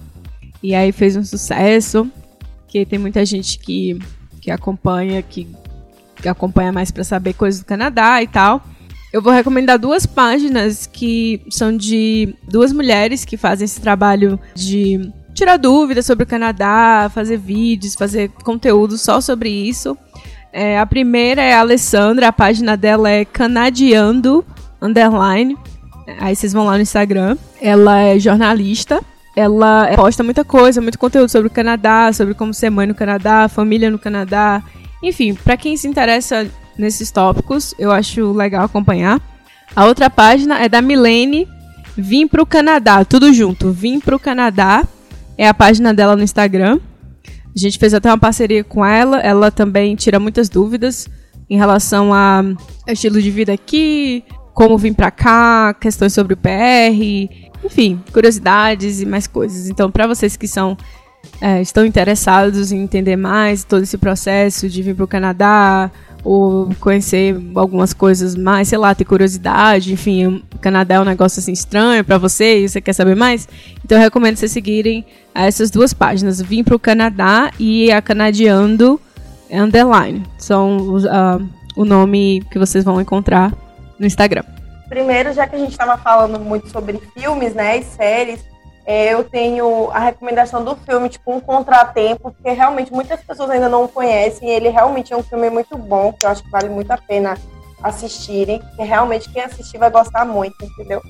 [0.61, 2.07] E aí fez um sucesso
[2.71, 3.99] que tem muita gente que,
[4.39, 5.45] que acompanha, que,
[6.15, 8.63] que acompanha mais para saber coisas do Canadá e tal.
[9.11, 15.11] Eu vou recomendar duas páginas que são de duas mulheres que fazem esse trabalho de
[15.33, 19.97] tirar dúvidas sobre o Canadá, fazer vídeos, fazer conteúdo só sobre isso.
[20.53, 24.45] É, a primeira é a Alessandra, a página dela é Canadiando
[24.81, 25.57] Underline.
[26.19, 27.37] Aí vocês vão lá no Instagram.
[27.61, 29.01] Ela é jornalista
[29.35, 33.47] ela posta muita coisa, muito conteúdo sobre o Canadá, sobre como ser mãe no Canadá,
[33.47, 34.61] família no Canadá.
[35.01, 39.21] Enfim, para quem se interessa nesses tópicos, eu acho legal acompanhar.
[39.75, 41.47] A outra página é da Milene,
[41.97, 43.71] Vim pro Canadá, tudo junto.
[43.71, 44.87] Vim pro Canadá
[45.37, 46.79] é a página dela no Instagram.
[47.25, 49.19] A gente fez até uma parceria com ela.
[49.19, 51.09] Ela também tira muitas dúvidas
[51.49, 52.43] em relação a
[52.87, 54.23] estilo de vida aqui,
[54.53, 59.69] como vir para cá, questões sobre o PR, enfim, curiosidades e mais coisas.
[59.69, 60.77] Então, para vocês que são
[61.39, 65.91] é, estão interessados em entender mais todo esse processo de vir para o Canadá
[66.23, 71.39] ou conhecer algumas coisas mais, sei lá, ter curiosidade, enfim, o Canadá é um negócio
[71.39, 73.47] assim estranho para você e você quer saber mais,
[73.83, 75.03] então eu recomendo vocês seguirem
[75.33, 79.01] essas duas páginas, Vim para o Canadá e a Canadiando
[79.51, 83.51] Underline, são uh, o nome que vocês vão encontrar
[83.97, 84.43] no Instagram.
[84.91, 88.43] Primeiro, já que a gente estava falando muito sobre filmes, né, e séries,
[88.85, 93.69] é, eu tenho a recomendação do filme, tipo, Um Contratempo, porque realmente muitas pessoas ainda
[93.69, 96.91] não conhecem, ele realmente é um filme muito bom, que eu acho que vale muito
[96.91, 97.37] a pena
[97.81, 101.01] assistirem, que realmente quem assistir vai gostar muito, entendeu?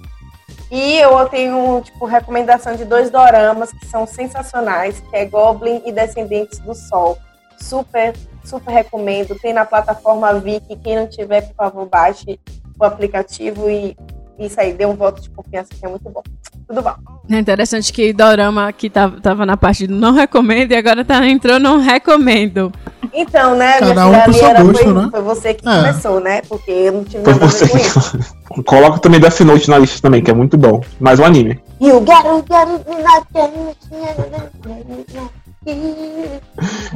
[0.69, 5.91] E eu tenho, tipo, recomendação de dois doramas que são sensacionais, que é Goblin e
[5.91, 7.17] Descendentes do Sol.
[7.57, 8.13] Super,
[8.45, 9.35] super recomendo.
[9.39, 12.39] Tem na plataforma Viki, quem não tiver, por favor, baixe
[12.85, 13.95] o aplicativo e
[14.39, 16.23] isso aí, dê um voto de confiança que é muito bom.
[16.67, 16.95] Tudo bom.
[17.29, 21.25] É interessante que Dorama que tava, tava na parte do não recomendo e agora tá
[21.27, 22.71] entrou não recomendo.
[23.13, 25.07] Então, né, Cada um pro seu gosto, foi, né?
[25.11, 25.75] foi você que É.
[25.75, 26.41] começou, né?
[26.47, 27.67] Porque eu não tive Foi nada a ver você.
[27.69, 28.19] com isso.
[28.65, 30.81] Coloca também Death Note na lista também, que é muito bom.
[30.99, 31.59] Mais um anime.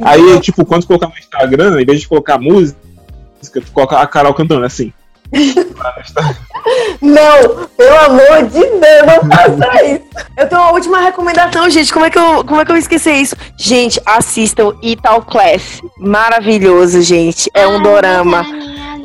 [0.02, 2.78] Aí, tipo, quando colocar no Instagram, em vez de colocar música,
[3.52, 4.92] tu coloca a Carol cantando assim.
[7.00, 10.04] Não, pelo amor de Deus, não faça isso.
[10.36, 11.92] Eu tenho uma última recomendação, gente.
[11.92, 13.36] Como é que eu, como é que eu esqueci isso?
[13.56, 15.80] Gente, assistam Ital Class.
[15.98, 17.50] Maravilhoso, gente.
[17.54, 18.46] É um Ai, dorama.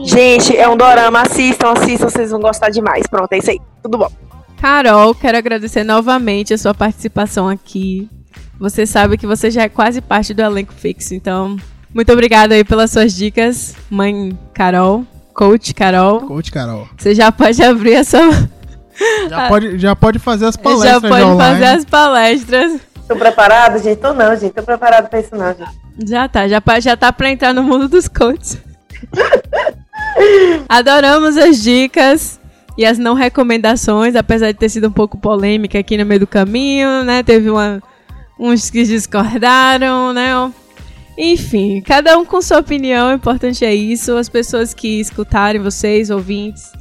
[0.03, 1.21] Gente, é um dorama.
[1.21, 3.05] Assistam, assistam, vocês vão gostar demais.
[3.07, 3.59] Pronto, é isso aí.
[3.83, 4.11] Tudo bom.
[4.59, 8.09] Carol, quero agradecer novamente a sua participação aqui.
[8.59, 11.57] Você sabe que você já é quase parte do elenco fixo, então
[11.93, 15.03] muito obrigada aí pelas suas dicas, mãe Carol,
[15.33, 16.21] coach Carol.
[16.21, 16.87] Coach Carol.
[16.97, 18.29] Você já pode abrir a sua,
[19.29, 21.53] Já, pode, já pode fazer as já palestras pode online.
[21.53, 22.81] fazer as palestras.
[23.07, 23.97] Tô preparado, gente?
[23.97, 24.53] Tô não, gente.
[24.53, 25.71] Tô preparado pra isso não, gente.
[26.07, 28.57] Já tá, já, já tá pra entrar no mundo dos coaches.
[30.69, 32.39] Adoramos as dicas
[32.77, 36.27] e as não recomendações, apesar de ter sido um pouco polêmica aqui no meio do
[36.27, 37.21] caminho, né?
[37.23, 37.81] Teve uma,
[38.39, 40.31] uns que discordaram, né?
[41.23, 44.17] Enfim, cada um com sua opinião, o importante é isso.
[44.17, 46.71] As pessoas que escutarem vocês, ouvintes,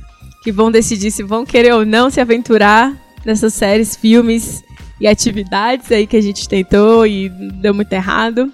[0.42, 4.64] que vão decidir se vão querer ou não se aventurar nessas séries, filmes
[4.98, 8.50] e atividades aí que a gente tentou e deu muito errado.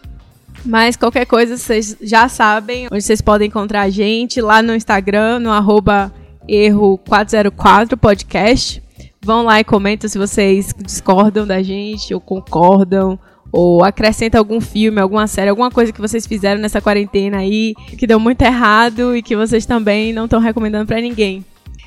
[0.65, 5.39] Mas qualquer coisa, vocês já sabem onde vocês podem encontrar a gente lá no Instagram,
[5.39, 6.13] no arroba
[6.49, 8.83] erro404 podcast.
[9.23, 13.17] Vão lá e comentam se vocês discordam da gente ou concordam
[13.53, 18.07] ou acrescenta algum filme, alguma série, alguma coisa que vocês fizeram nessa quarentena aí que
[18.07, 21.45] deu muito errado e que vocês também não estão recomendando para ninguém.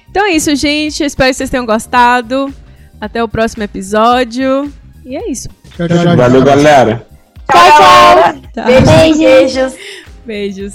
[0.09, 1.01] Então é isso, gente.
[1.01, 2.53] Eu espero que vocês tenham gostado.
[2.99, 4.71] Até o próximo episódio.
[5.05, 5.47] E é isso.
[5.77, 6.17] Tchau, tchau, tchau.
[6.17, 7.07] Valeu, galera.
[7.49, 8.65] Tchau, tchau.
[8.65, 9.73] Beijos, beijos.
[10.25, 10.73] Beijos.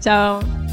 [0.00, 0.71] Tchau.